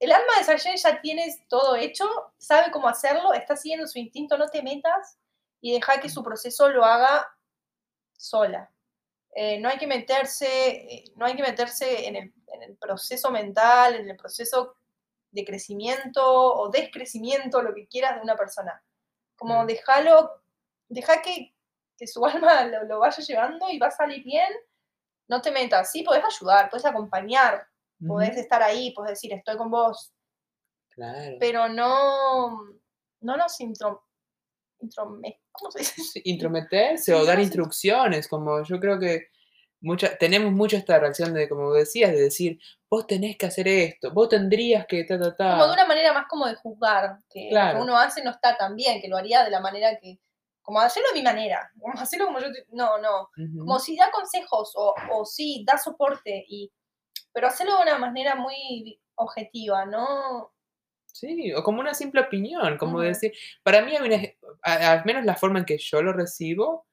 el 0.00 0.12
alma 0.12 0.32
de 0.38 0.44
Sargent 0.44 0.78
ya 0.78 1.00
tienes 1.02 1.46
todo 1.46 1.76
hecho, 1.76 2.08
sabe 2.38 2.70
cómo 2.70 2.88
hacerlo, 2.88 3.34
está 3.34 3.54
siguiendo 3.54 3.86
su 3.86 3.98
instinto, 3.98 4.38
no 4.38 4.48
te 4.48 4.62
metas 4.62 5.18
y 5.60 5.74
deja 5.74 6.00
que 6.00 6.08
su 6.08 6.22
proceso 6.22 6.70
lo 6.70 6.86
haga 6.86 7.28
sola. 8.16 8.70
Eh, 9.34 9.60
no 9.60 9.68
hay 9.68 9.76
que 9.76 9.86
meterse, 9.86 10.68
eh, 10.68 11.04
no 11.16 11.26
hay 11.26 11.36
que 11.36 11.42
meterse 11.42 12.08
en 12.08 12.16
el, 12.16 12.32
proceso 12.80 13.30
mental, 13.30 13.94
en 13.94 14.08
el 14.08 14.16
proceso 14.16 14.74
de 15.32 15.44
crecimiento 15.44 16.24
o 16.24 16.70
descrecimiento, 16.70 17.60
lo 17.60 17.74
que 17.74 17.86
quieras 17.86 18.16
de 18.16 18.22
una 18.22 18.36
persona. 18.36 18.82
Como 19.36 19.62
mm. 19.62 19.66
déjalo, 19.66 20.42
deja 20.88 21.20
que, 21.20 21.54
su 22.06 22.24
alma 22.26 22.64
lo, 22.64 22.84
lo, 22.84 23.00
vaya 23.00 23.22
llevando 23.22 23.68
y 23.68 23.78
va 23.78 23.88
a 23.88 23.90
salir 23.90 24.24
bien. 24.24 24.50
No 25.28 25.42
te 25.42 25.50
metas, 25.50 25.92
sí, 25.92 26.02
podés 26.02 26.24
ayudar, 26.24 26.70
puedes 26.70 26.86
acompañar, 26.86 27.69
Podés 28.06 28.36
estar 28.36 28.62
ahí, 28.62 28.92
podés 28.92 29.12
decir, 29.12 29.32
estoy 29.32 29.56
con 29.56 29.70
vos. 29.70 30.12
Claro. 30.90 31.36
Pero 31.38 31.68
no, 31.68 32.64
no 33.20 33.36
nos 33.36 33.60
intro, 33.60 34.04
¿cómo 35.52 35.70
se 35.70 35.78
dice? 35.78 36.20
Intrometerse 36.24 37.14
o 37.14 37.24
dar 37.24 37.38
instrucciones, 37.38 38.28
como 38.28 38.62
yo 38.62 38.80
creo 38.80 38.98
que 38.98 39.28
mucha, 39.80 40.16
tenemos 40.16 40.52
mucho 40.52 40.76
esta 40.76 40.98
reacción 40.98 41.32
de, 41.34 41.48
como 41.48 41.72
decías, 41.72 42.12
de 42.12 42.22
decir, 42.22 42.58
vos 42.88 43.06
tenés 43.06 43.36
que 43.36 43.46
hacer 43.46 43.68
esto, 43.68 44.12
vos 44.12 44.28
tendrías 44.28 44.86
que, 44.86 45.04
ta, 45.04 45.18
ta, 45.18 45.34
ta. 45.36 45.52
Como 45.52 45.66
de 45.66 45.72
una 45.72 45.86
manera 45.86 46.12
más 46.12 46.26
como 46.28 46.46
de 46.46 46.54
juzgar, 46.54 47.18
que 47.28 47.50
lo 47.52 47.72
que 47.72 47.82
uno 47.82 47.98
hace 47.98 48.22
no 48.22 48.30
está 48.30 48.56
tan 48.56 48.76
bien, 48.76 49.00
que 49.00 49.08
lo 49.08 49.16
haría 49.16 49.44
de 49.44 49.50
la 49.50 49.60
manera 49.60 49.98
que, 49.98 50.18
como 50.62 50.80
hacerlo 50.80 51.08
de 51.10 51.18
mi 51.18 51.24
manera, 51.24 51.70
como 51.78 51.98
hacerlo 51.98 52.26
como 52.26 52.40
yo, 52.40 52.46
no, 52.72 52.98
no, 52.98 53.30
como 53.58 53.78
si 53.78 53.96
da 53.96 54.10
consejos 54.10 54.72
o, 54.76 54.94
o 55.12 55.24
sí 55.24 55.64
da 55.66 55.78
soporte 55.78 56.44
y 56.48 56.70
pero 57.32 57.48
hacerlo 57.48 57.76
de 57.76 57.82
una 57.82 57.98
manera 57.98 58.34
muy 58.34 59.00
objetiva, 59.14 59.84
¿no? 59.86 60.52
Sí, 61.06 61.52
o 61.52 61.62
como 61.62 61.80
una 61.80 61.94
simple 61.94 62.20
opinión, 62.20 62.78
como 62.78 63.00
decir, 63.00 63.32
para 63.62 63.82
mí 63.82 63.96
hay 63.96 64.06
una, 64.06 64.20
al 64.62 65.04
menos 65.04 65.24
la 65.24 65.36
forma 65.36 65.58
en 65.58 65.64
que 65.64 65.78
yo 65.78 66.02
lo 66.02 66.12
recibo, 66.12 66.86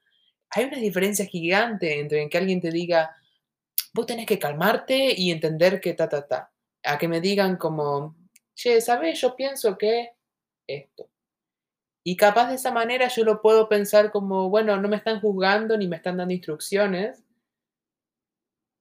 hay 0.49 0.65
una 0.65 0.77
diferencia 0.77 1.25
gigante 1.25 1.99
entre 1.99 2.27
que 2.29 2.37
alguien 2.37 2.61
te 2.61 2.71
diga, 2.71 3.15
vos 3.93 4.05
tenés 4.05 4.25
que 4.25 4.39
calmarte 4.39 5.13
y 5.15 5.31
entender 5.31 5.79
que 5.81 5.93
ta, 5.93 6.09
ta, 6.09 6.27
ta. 6.27 6.51
A 6.83 6.97
que 6.97 7.07
me 7.07 7.21
digan 7.21 7.57
como, 7.57 8.15
che, 8.55 8.81
¿sabes? 8.81 9.19
Yo 9.21 9.35
pienso 9.35 9.77
que 9.77 10.11
esto. 10.67 11.09
Y 12.03 12.15
capaz 12.15 12.49
de 12.49 12.55
esa 12.55 12.71
manera 12.71 13.09
yo 13.09 13.23
lo 13.25 13.41
puedo 13.41 13.67
pensar 13.67 14.11
como, 14.11 14.49
bueno, 14.49 14.77
no 14.77 14.87
me 14.87 14.95
están 14.95 15.19
juzgando 15.19 15.77
ni 15.77 15.87
me 15.87 15.97
están 15.97 16.17
dando 16.17 16.33
instrucciones 16.33 17.26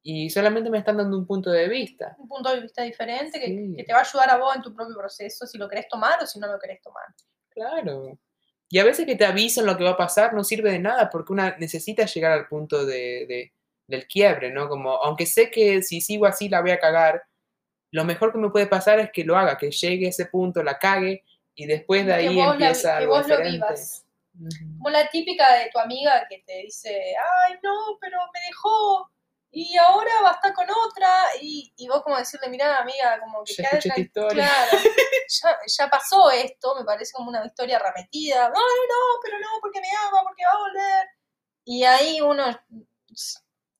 y 0.08 0.30
solamente 0.30 0.70
me 0.70 0.78
están 0.78 0.96
dando 0.98 1.18
un 1.18 1.26
punto 1.26 1.50
de 1.50 1.68
vista. 1.68 2.14
Un 2.18 2.28
punto 2.28 2.54
de 2.54 2.60
vista 2.60 2.82
diferente 2.82 3.40
que, 3.40 3.46
Sí. 3.46 3.74
que 3.76 3.82
te 3.84 3.92
va 3.92 3.98
a 3.98 4.02
ayudar 4.02 4.30
a 4.30 4.36
vos 4.36 4.54
en 4.54 4.62
tu 4.62 4.72
propio 4.74 4.96
proceso, 4.96 5.46
si 5.46 5.58
lo 5.58 5.68
querés 5.68 5.88
tomar 5.88 6.22
o 6.22 6.26
si 6.26 6.38
no 6.38 6.46
lo 6.46 6.58
querés 6.60 6.80
tomar. 6.80 7.04
Claro. 7.50 8.16
Y 8.68 8.78
a 8.78 8.84
veces 8.84 9.04
que 9.06 9.16
te 9.16 9.24
avisen 9.24 9.66
lo 9.66 9.76
que 9.76 9.84
va 9.84 9.90
a 9.90 9.96
pasar 9.96 10.32
no 10.34 10.44
sirve 10.44 10.70
de 10.70 10.78
nada 10.78 11.08
porque 11.10 11.32
una 11.32 11.56
necesita 11.58 12.04
llegar 12.06 12.32
al 12.32 12.46
punto 12.46 12.84
de, 12.86 13.26
de- 13.26 13.52
del 13.88 14.06
quiebre, 14.06 14.50
¿no? 14.50 14.68
Como, 14.68 14.90
aunque 15.02 15.26
sé 15.26 15.50
que 15.50 15.82
si 15.82 16.00
sigo 16.00 16.26
así 16.26 16.48
la 16.48 16.60
voy 16.60 16.70
a 16.72 16.78
cagar, 16.78 17.22
lo 17.92 18.04
mejor 18.04 18.32
que 18.32 18.38
me 18.38 18.50
puede 18.50 18.66
pasar 18.66 18.98
es 19.00 19.10
que 19.12 19.24
lo 19.24 19.36
haga, 19.36 19.56
que 19.58 19.70
llegue 19.70 20.06
a 20.06 20.10
ese 20.10 20.26
punto, 20.26 20.62
la 20.62 20.78
cague 20.78 21.22
y 21.54 21.66
después 21.66 22.04
de 22.06 22.12
ahí 22.14 22.28
vos, 22.34 22.46
la- 22.46 22.52
empieza 22.52 22.90
que 22.90 22.96
algo 23.04 23.14
vos 23.16 23.28
lo 23.28 23.40
vivas. 23.42 24.04
Como 24.76 24.90
la 24.90 25.08
típica 25.08 25.52
de 25.58 25.70
tu 25.72 25.78
amiga 25.78 26.26
que 26.28 26.42
te 26.46 26.58
dice, 26.62 27.14
ay, 27.48 27.54
no, 27.62 27.72
pero 28.00 28.18
me 28.34 28.40
dejó 28.48 29.10
y 29.58 29.74
ahora 29.78 30.10
va 30.22 30.30
a 30.30 30.34
estar 30.34 30.52
con 30.52 30.66
otra. 30.70 31.08
Y, 31.40 31.72
y 31.76 31.88
vos 31.88 32.02
como 32.02 32.18
decirle, 32.18 32.50
mirá, 32.50 32.76
amiga, 32.78 33.18
como 33.20 33.42
que 33.42 33.54
Ya 33.54 33.94
historia. 33.96 34.34
Claro, 34.34 34.70
ya, 35.42 35.58
ya 35.66 35.88
pasó 35.88 36.30
esto, 36.30 36.74
me 36.76 36.84
parece 36.84 37.12
como 37.14 37.30
una 37.30 37.42
historia 37.46 37.78
repetida. 37.78 38.48
No, 38.48 38.54
no, 38.54 38.60
no, 38.60 39.20
pero 39.22 39.38
no, 39.38 39.48
porque 39.62 39.80
me 39.80 39.88
ama, 40.06 40.20
porque 40.24 40.44
va 40.44 40.52
a 40.52 40.58
volver. 40.58 41.06
Y 41.64 41.84
ahí 41.84 42.20
uno 42.20 42.44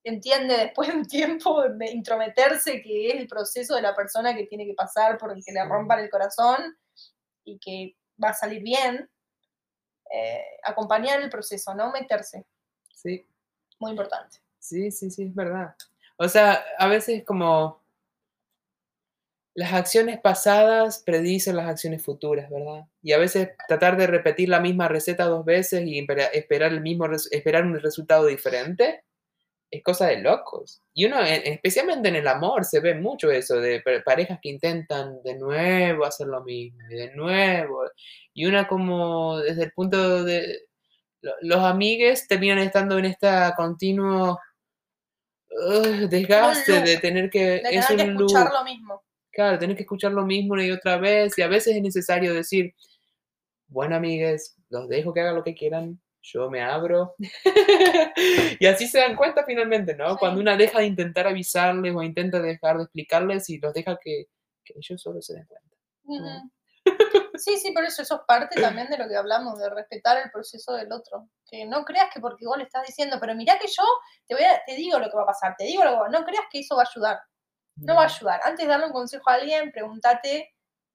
entiende 0.03 0.57
después 0.57 0.87
de 0.89 0.95
un 0.95 1.05
tiempo 1.05 1.61
de 1.69 1.91
intrometerse 1.91 2.81
que 2.81 3.09
es 3.09 3.15
el 3.15 3.27
proceso 3.27 3.75
de 3.75 3.83
la 3.83 3.95
persona 3.95 4.35
que 4.35 4.47
tiene 4.47 4.65
que 4.65 4.73
pasar 4.73 5.17
por 5.19 5.31
el 5.31 5.43
que 5.45 5.51
le 5.51 5.63
rompan 5.63 5.99
el 5.99 6.09
corazón 6.09 6.75
y 7.43 7.59
que 7.59 7.95
va 8.21 8.29
a 8.29 8.33
salir 8.33 8.63
bien. 8.63 9.07
Eh, 10.11 10.43
acompañar 10.63 11.21
el 11.21 11.29
proceso, 11.29 11.75
no 11.75 11.91
meterse, 11.91 12.47
Sí. 12.93 13.27
muy 13.77 13.91
importante. 13.91 14.39
Sí, 14.67 14.91
sí, 14.91 15.09
sí, 15.09 15.23
es 15.23 15.35
verdad. 15.35 15.75
O 16.17 16.27
sea, 16.27 16.63
a 16.77 16.87
veces 16.87 17.23
como 17.25 17.81
las 19.55 19.73
acciones 19.73 20.19
pasadas 20.19 21.01
predicen 21.03 21.55
las 21.55 21.67
acciones 21.67 22.03
futuras, 22.03 22.49
¿verdad? 22.49 22.85
Y 23.01 23.13
a 23.13 23.17
veces 23.17 23.49
tratar 23.67 23.97
de 23.97 24.05
repetir 24.07 24.49
la 24.49 24.59
misma 24.59 24.87
receta 24.87 25.25
dos 25.25 25.43
veces 25.45 25.83
y 25.85 25.97
espera- 25.99 26.27
esperar 26.27 26.71
el 26.73 26.81
mismo 26.81 27.07
esperar 27.31 27.65
un 27.65 27.79
resultado 27.79 28.25
diferente 28.27 29.03
es 29.71 29.83
cosa 29.83 30.07
de 30.07 30.19
locos. 30.21 30.81
Y 30.93 31.05
uno, 31.05 31.19
en- 31.25 31.53
especialmente 31.53 32.09
en 32.09 32.17
el 32.17 32.27
amor, 32.27 32.65
se 32.65 32.79
ve 32.81 32.95
mucho 32.95 33.31
eso 33.31 33.59
de 33.61 33.81
pa- 33.81 34.03
parejas 34.05 34.39
que 34.41 34.49
intentan 34.49 35.21
de 35.23 35.35
nuevo 35.37 36.05
hacer 36.05 36.27
lo 36.27 36.43
mismo 36.43 36.79
y 36.91 36.95
de 36.95 37.15
nuevo. 37.15 37.83
Y 38.33 38.45
una 38.47 38.67
como 38.67 39.39
desde 39.39 39.65
el 39.65 39.71
punto 39.73 40.23
de 40.25 40.59
lo- 41.21 41.33
los 41.41 41.59
amigues 41.63 42.27
terminan 42.27 42.59
estando 42.59 42.97
en 42.99 43.05
esta 43.05 43.53
continuo 43.55 44.39
ugh, 45.57 46.09
desgaste 46.09 46.81
de 46.81 46.97
tener 46.97 47.29
que 47.29 47.39
De 47.39 47.61
es 47.71 47.87
que 47.87 47.93
escuchar 47.95 48.45
loop. 48.45 48.53
lo 48.53 48.63
mismo. 48.63 49.03
Claro, 49.31 49.59
tener 49.59 49.75
que 49.75 49.83
escuchar 49.83 50.11
lo 50.11 50.25
mismo 50.25 50.53
una 50.53 50.65
y 50.65 50.71
otra 50.71 50.97
vez 50.97 51.37
y 51.37 51.41
a 51.41 51.47
veces 51.47 51.75
es 51.75 51.81
necesario 51.81 52.33
decir, 52.33 52.73
bueno, 53.67 53.95
amigues, 53.95 54.55
los 54.69 54.87
dejo 54.89 55.13
que 55.13 55.21
hagan 55.21 55.35
lo 55.35 55.43
que 55.43 55.53
quieran, 55.53 56.01
yo 56.21 56.49
me 56.49 56.61
abro. 56.61 57.15
y 58.59 58.65
así 58.65 58.87
se 58.87 58.99
dan 58.99 59.15
cuenta 59.15 59.43
finalmente, 59.45 59.95
¿no? 59.95 60.11
Sí. 60.11 60.15
Cuando 60.19 60.41
una 60.41 60.57
deja 60.57 60.79
de 60.79 60.87
intentar 60.87 61.27
avisarles 61.27 61.93
o 61.95 62.01
intenta 62.01 62.39
dejar 62.41 62.77
de 62.77 62.83
explicarles 62.83 63.49
y 63.49 63.59
los 63.59 63.73
deja 63.73 63.97
que, 64.01 64.25
que 64.63 64.73
ellos 64.75 65.01
solo 65.01 65.21
se 65.21 65.35
den 65.35 65.45
cuenta. 65.45 65.67
Sí, 67.37 67.57
sí, 67.57 67.71
por 67.71 67.83
eso 67.83 68.01
eso 68.01 68.15
es 68.15 68.21
parte 68.27 68.59
también 68.61 68.89
de 68.89 68.97
lo 68.97 69.07
que 69.07 69.15
hablamos, 69.15 69.59
de 69.59 69.69
respetar 69.69 70.17
el 70.17 70.31
proceso 70.31 70.73
del 70.73 70.91
otro. 70.91 71.29
Que 71.49 71.65
no 71.65 71.83
creas 71.85 72.09
que 72.13 72.19
porque 72.19 72.45
vos 72.45 72.57
le 72.57 72.63
estás 72.63 72.85
diciendo, 72.87 73.17
pero 73.19 73.35
mirá 73.35 73.57
que 73.59 73.67
yo 73.67 73.83
te, 74.27 74.35
voy 74.35 74.43
a, 74.43 74.63
te 74.65 74.75
digo 74.75 74.99
lo 74.99 75.09
que 75.09 75.15
va 75.17 75.23
a 75.23 75.27
pasar, 75.27 75.55
te 75.57 75.65
digo 75.65 75.83
lo 75.83 75.91
que 75.91 75.97
va 75.97 76.09
No 76.09 76.25
creas 76.25 76.45
que 76.51 76.59
eso 76.59 76.75
va 76.75 76.83
a 76.83 76.87
ayudar. 76.89 77.19
No 77.77 77.95
va 77.95 78.03
a 78.03 78.05
ayudar. 78.05 78.41
Antes 78.43 78.65
de 78.65 78.71
darle 78.71 78.87
un 78.87 78.93
consejo 78.93 79.29
a 79.29 79.35
alguien, 79.35 79.71
pregúntate 79.71 80.53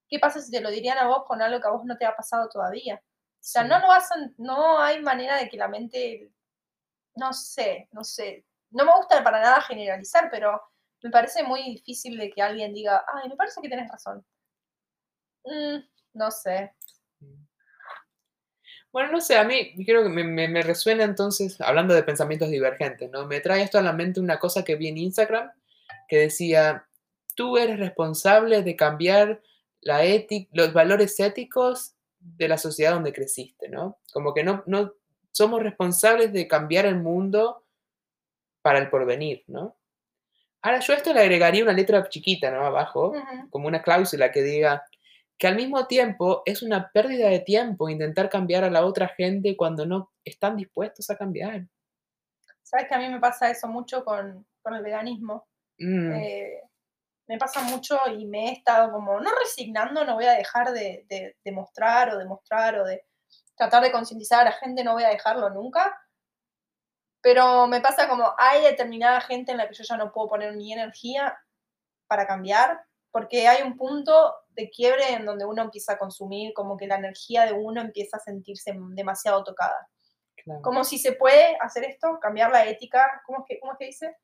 qué 0.08 0.18
pasa 0.18 0.40
si 0.40 0.50
te 0.50 0.60
lo 0.60 0.70
dirían 0.70 0.98
a 0.98 1.06
vos 1.08 1.24
con 1.26 1.40
algo 1.42 1.60
que 1.60 1.68
a 1.68 1.70
vos 1.72 1.84
no 1.84 1.96
te 1.98 2.06
ha 2.06 2.16
pasado 2.16 2.48
todavía. 2.50 2.96
O 2.96 3.44
sea, 3.44 3.62
Sí. 3.62 3.68
no 3.68 3.78
lo 3.80 3.88
vas 3.88 4.10
a- 4.12 4.16
no 4.38 4.78
hay 4.80 5.00
manera 5.02 5.36
de 5.36 5.48
que 5.48 5.56
la 5.56 5.68
mente, 5.68 6.30
no 7.16 7.32
sé, 7.32 7.88
no 7.92 8.04
sé. 8.04 8.46
No 8.70 8.84
me 8.84 8.94
gusta 8.96 9.22
para 9.24 9.40
nada 9.40 9.60
generalizar, 9.62 10.30
pero 10.30 10.60
me 11.02 11.10
parece 11.10 11.42
muy 11.44 11.62
difícil 11.64 12.18
de 12.18 12.30
que 12.30 12.42
alguien 12.42 12.74
diga, 12.74 13.04
ay, 13.14 13.28
me 13.30 13.36
parece 13.36 13.60
que 13.62 13.68
tenés 13.70 13.90
razón. 13.90 14.24
Mm, 15.44 15.82
no 16.14 16.30
sé. 16.30 16.72
Bueno, 18.92 19.12
no 19.12 19.20
sé, 19.20 19.36
a 19.38 19.44
mí 19.44 19.72
creo 19.86 20.02
que 20.02 20.08
me, 20.10 20.24
me- 20.24 20.48
me 20.48 20.62
resuena 20.62 21.04
entonces, 21.04 21.60
hablando 21.60 21.94
de 21.94 22.02
pensamientos 22.02 22.50
divergentes, 22.50 23.10
¿no? 23.10 23.26
Me 23.26 23.40
trae 23.40 23.62
esto 23.62 23.78
a 23.78 23.82
la 23.82 23.92
mente 23.92 24.20
una 24.20 24.38
cosa 24.38 24.64
que 24.64 24.76
vi 24.76 24.88
en 24.88 24.98
Instagram 24.98 25.50
que 26.08 26.18
decía, 26.18 26.86
tú 27.34 27.56
eres 27.56 27.78
responsable 27.78 28.62
de 28.62 28.76
cambiar 28.76 29.40
la 29.80 30.04
ética, 30.04 30.50
los 30.52 30.72
valores 30.74 31.18
éticos 31.20 31.94
de 32.20 32.48
la 32.48 32.58
sociedad 32.58 32.92
donde 32.92 33.12
creciste, 33.12 33.68
¿no? 33.68 33.98
Como 34.12 34.34
que 34.34 34.44
no, 34.44 34.62
no 34.66 34.92
somos 35.30 35.62
responsables 35.62 36.32
de 36.32 36.46
cambiar 36.46 36.84
el 36.86 36.96
mundo 36.96 37.64
para 38.60 38.78
el 38.78 38.90
porvenir, 38.90 39.44
¿no? 39.46 39.76
Ahora 40.62 40.80
yo 40.80 40.92
a 40.92 40.96
esto 40.96 41.12
le 41.14 41.20
agregaría 41.20 41.64
una 41.64 41.72
letra 41.72 42.08
chiquita, 42.08 42.50
¿no? 42.50 42.64
Abajo, 42.66 43.12
como 43.50 43.66
una 43.68 43.82
cláusula 43.82 44.30
que 44.30 44.42
diga 44.42 44.84
que 45.38 45.48
al 45.48 45.56
mismo 45.56 45.86
tiempo 45.86 46.42
es 46.46 46.62
una 46.62 46.90
pérdida 46.92 47.28
de 47.28 47.40
tiempo 47.40 47.88
intentar 47.88 48.28
cambiar 48.28 48.64
a 48.64 48.70
la 48.70 48.84
otra 48.84 49.08
gente 49.08 49.56
cuando 49.56 49.86
no 49.86 50.12
están 50.24 50.56
dispuestos 50.56 51.10
a 51.10 51.16
cambiar. 51.16 51.66
Sabes 52.62 52.88
que 52.88 52.94
a 52.94 52.98
mí 52.98 53.08
me 53.08 53.20
pasa 53.20 53.50
eso 53.50 53.66
mucho 53.68 54.04
con, 54.04 54.46
con 54.62 54.74
el 54.74 54.82
veganismo. 54.82 55.48
Mm, 55.78 56.12
Eh, 56.12 56.60
me 57.28 57.38
pasa 57.38 57.62
mucho 57.62 57.98
y 58.08 58.26
me 58.26 58.48
he 58.48 58.52
estado 58.52 58.92
como, 58.92 59.20
no 59.20 59.30
resignando, 59.40 60.04
no 60.04 60.14
voy 60.14 60.26
a 60.26 60.32
dejar 60.32 60.72
de, 60.72 61.04
de, 61.08 61.36
de 61.42 61.52
mostrar 61.52 62.10
o 62.10 62.18
de 62.18 62.24
mostrar 62.24 62.78
o 62.78 62.84
de 62.84 63.04
tratar 63.56 63.82
de 63.82 63.92
concientizar 63.92 64.40
a 64.40 64.50
la 64.50 64.52
gente, 64.52 64.84
no 64.84 64.92
voy 64.94 65.04
a 65.04 65.08
dejarlo 65.08 65.48
nunca. 65.50 65.98
Pero 67.22 67.66
me 67.68 67.80
pasa 67.80 68.08
como, 68.08 68.34
hay 68.36 68.62
determinada 68.62 69.20
gente 69.20 69.52
en 69.52 69.58
la 69.58 69.68
que 69.68 69.74
yo 69.74 69.84
ya 69.84 69.96
no 69.96 70.12
puedo 70.12 70.28
poner 70.28 70.54
mi 70.56 70.72
energía 70.72 71.38
para 72.08 72.26
cambiar, 72.26 72.84
porque 73.12 73.46
hay 73.46 73.62
un 73.62 73.76
punto 73.76 74.34
de 74.54 74.70
quiebre 74.70 75.12
en 75.14 75.24
donde 75.24 75.44
uno 75.44 75.62
empieza 75.62 75.94
a 75.94 75.98
consumir, 75.98 76.52
como 76.54 76.76
que 76.76 76.86
la 76.86 76.96
energía 76.96 77.46
de 77.46 77.52
uno 77.52 77.80
empieza 77.80 78.16
a 78.16 78.20
sentirse 78.20 78.74
demasiado 78.90 79.42
tocada. 79.44 79.88
claro. 80.36 80.62
Como 80.62 80.84
si 80.84 80.98
se 80.98 81.12
puede 81.12 81.56
hacer 81.60 81.84
esto, 81.84 82.18
cambiar 82.20 82.50
la 82.50 82.66
ética, 82.66 83.22
¿cómo 83.26 83.40
es 83.40 83.44
que, 83.48 83.60
cómo 83.60 83.72
es 83.72 83.78
que 83.78 83.86
dice? 83.86 84.16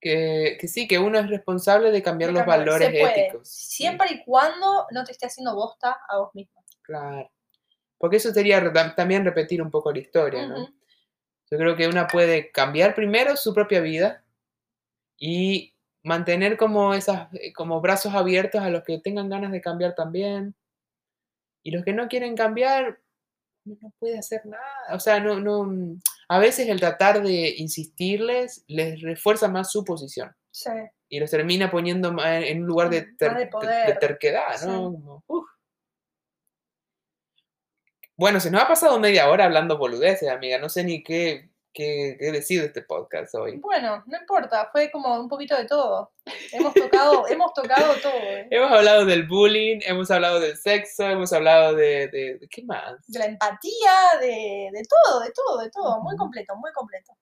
Que, 0.00 0.56
que 0.60 0.68
sí, 0.68 0.88
que 0.88 0.98
uno 0.98 1.18
es 1.18 1.28
responsable 1.28 1.90
de 1.90 2.02
cambiar 2.02 2.32
de 2.32 2.38
los 2.38 2.46
valores 2.46 2.88
éticos. 2.92 3.48
sí, 3.48 3.82
Siempre 3.82 4.08
y 4.12 4.24
cuando 4.24 4.86
no 4.90 5.04
te 5.04 5.12
esté 5.12 5.26
haciendo 5.26 5.54
bosta 5.54 5.98
a 6.08 6.18
vos 6.18 6.34
mismo. 6.34 6.64
claro. 6.82 7.30
Porque 8.02 8.16
eso 8.16 8.32
sería 8.32 8.60
también 8.96 9.24
repetir 9.24 9.62
un 9.62 9.70
poco 9.70 9.92
la 9.92 10.00
historia. 10.00 10.48
Yo 11.48 11.56
creo 11.56 11.76
que 11.76 11.86
una 11.86 12.08
puede 12.08 12.50
cambiar 12.50 12.96
primero 12.96 13.36
su 13.36 13.54
propia 13.54 13.80
vida 13.80 14.24
y 15.16 15.71
mantener 16.04 16.56
como 16.56 16.94
esas, 16.94 17.28
eh, 17.34 17.52
como 17.52 17.80
brazos 17.80 18.14
abiertos 18.14 18.60
a 18.62 18.70
los 18.70 18.82
que 18.84 18.98
tengan 18.98 19.28
ganas 19.28 19.52
de 19.52 19.60
cambiar 19.60 19.94
también. 19.94 20.54
Y 21.62 21.70
los 21.70 21.84
que 21.84 21.92
no 21.92 22.08
quieren 22.08 22.36
cambiar, 22.36 23.00
no 23.64 23.76
puede 23.98 24.18
hacer 24.18 24.44
nada. 24.46 24.64
O 24.94 25.00
sea, 25.00 25.20
no, 25.20 25.40
no, 25.40 25.64
mm, 25.64 26.00
a 26.28 26.38
veces 26.38 26.68
el 26.68 26.80
tratar 26.80 27.22
de 27.22 27.54
insistirles 27.58 28.64
les 28.68 29.00
refuerza 29.02 29.48
más 29.48 29.70
su 29.70 29.84
posición 29.84 30.34
Sí, 30.50 30.70
y 31.08 31.20
los 31.20 31.30
termina 31.30 31.70
poniendo 31.70 32.12
ma- 32.12 32.38
en 32.40 32.62
un 32.62 32.66
lugar 32.66 32.90
de, 32.90 33.02
Mm, 33.02 33.16
ter- 33.16 33.34
de 33.50 33.68
de 33.86 33.94
terquedad, 34.00 34.56
Sí. 34.58 34.66
¿no? 34.66 34.84
Como, 34.92 35.24
uf. 35.28 35.46
Bueno, 38.16 38.40
se 38.40 38.50
nos 38.50 38.62
ha 38.62 38.68
pasado 38.68 38.98
media 39.00 39.28
hora 39.30 39.44
hablando 39.46 39.78
boludeces, 39.78 40.28
amiga. 40.28 40.58
No 40.58 40.68
sé 40.68 40.84
ni 40.84 41.02
qué, 41.02 41.50
qué, 41.72 42.16
qué 42.18 42.32
decir 42.32 42.60
de 42.60 42.66
este 42.68 42.82
podcast 42.82 43.34
hoy. 43.34 43.58
Bueno, 43.58 44.02
no 44.06 44.18
importa, 44.18 44.68
fue 44.72 44.90
como 44.90 45.18
un 45.20 45.28
poquito 45.28 45.56
de 45.56 45.64
todo. 45.66 46.12
Hemos 46.52 46.74
tocado, 46.74 47.26
hemos 47.28 47.52
tocado 47.54 47.94
todo. 48.02 48.12
¿eh? 48.12 48.46
Hemos 48.50 48.70
hablado 48.72 49.04
del 49.06 49.26
bullying, 49.26 49.80
hemos 49.82 50.10
hablado 50.10 50.40
del 50.40 50.56
sexo, 50.56 51.08
hemos 51.08 51.32
hablado 51.32 51.74
de... 51.74 52.08
de- 52.08 52.38
de- 52.38 52.48
¿Qué 52.50 52.62
más? 52.64 52.94
De 53.06 53.18
la 53.18 53.26
empatía, 53.26 53.92
de, 54.20 54.68
de 54.72 54.82
todo, 54.88 55.20
de 55.20 55.32
todo, 55.32 55.58
de 55.58 55.70
todo. 55.70 56.00
Muy 56.02 56.16
completo, 56.16 56.54
muy 56.56 56.72
completo. 56.72 57.12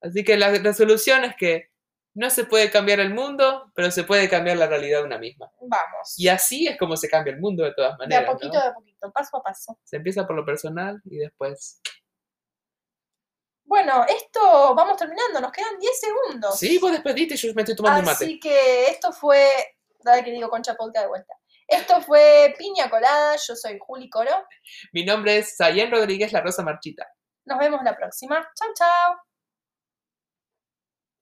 Así 0.00 0.22
que 0.24 0.36
la 0.36 0.50
resolución 0.50 1.24
es 1.24 1.34
que 1.36 1.70
no 2.16 2.30
se 2.30 2.44
puede 2.44 2.70
cambiar 2.70 3.00
el 3.00 3.12
mundo, 3.12 3.72
pero 3.74 3.90
se 3.90 4.04
puede 4.04 4.28
cambiar 4.28 4.56
la 4.56 4.68
realidad 4.68 5.02
una 5.02 5.18
misma. 5.18 5.50
Vamos. 5.60 6.14
Y 6.16 6.28
así 6.28 6.68
es 6.68 6.76
como 6.78 6.96
se 6.96 7.08
cambia 7.08 7.32
el 7.32 7.40
mundo 7.40 7.64
de 7.64 7.72
todas 7.74 7.96
de 7.98 8.04
a 8.04 8.06
maneras. 8.06 8.30
poquito, 8.30 8.54
¿no? 8.54 8.60
de 8.62 8.68
a 8.68 8.72
poquito, 8.74 9.10
paso 9.12 9.36
a 9.38 9.42
paso. 9.42 9.78
Se 9.82 9.96
empieza 9.96 10.24
por 10.26 10.36
lo 10.36 10.44
personal 10.44 11.00
y 11.06 11.16
después 11.16 11.80
Bueno, 13.74 14.06
esto 14.08 14.72
vamos 14.76 14.96
terminando, 14.96 15.40
nos 15.40 15.50
quedan 15.50 15.76
10 15.80 16.00
segundos. 16.00 16.56
Sí, 16.56 16.78
vos 16.78 16.92
despedite, 16.92 17.34
yo 17.34 17.52
me 17.54 17.62
estoy 17.62 17.74
tomando 17.74 17.98
un 17.98 18.04
mate. 18.04 18.24
Así 18.24 18.38
que 18.38 18.86
esto 18.86 19.10
fue. 19.10 19.44
Dale 19.98 20.22
que 20.22 20.30
digo 20.30 20.48
Concha 20.48 20.76
Podcast 20.76 21.06
de 21.06 21.08
vuelta. 21.08 21.34
Esto 21.66 22.00
fue 22.00 22.54
Piña 22.56 22.88
Colada, 22.88 23.34
yo 23.34 23.56
soy 23.56 23.76
Juli 23.80 24.08
Coro. 24.08 24.30
Mi 24.92 25.04
nombre 25.04 25.38
es 25.38 25.56
Sayen 25.56 25.90
Rodríguez 25.90 26.32
La 26.32 26.40
Rosa 26.40 26.62
Marchita. 26.62 27.04
Nos 27.46 27.58
vemos 27.58 27.80
la 27.82 27.96
próxima. 27.96 28.48
Chau, 28.54 28.72
chau. 28.78 29.16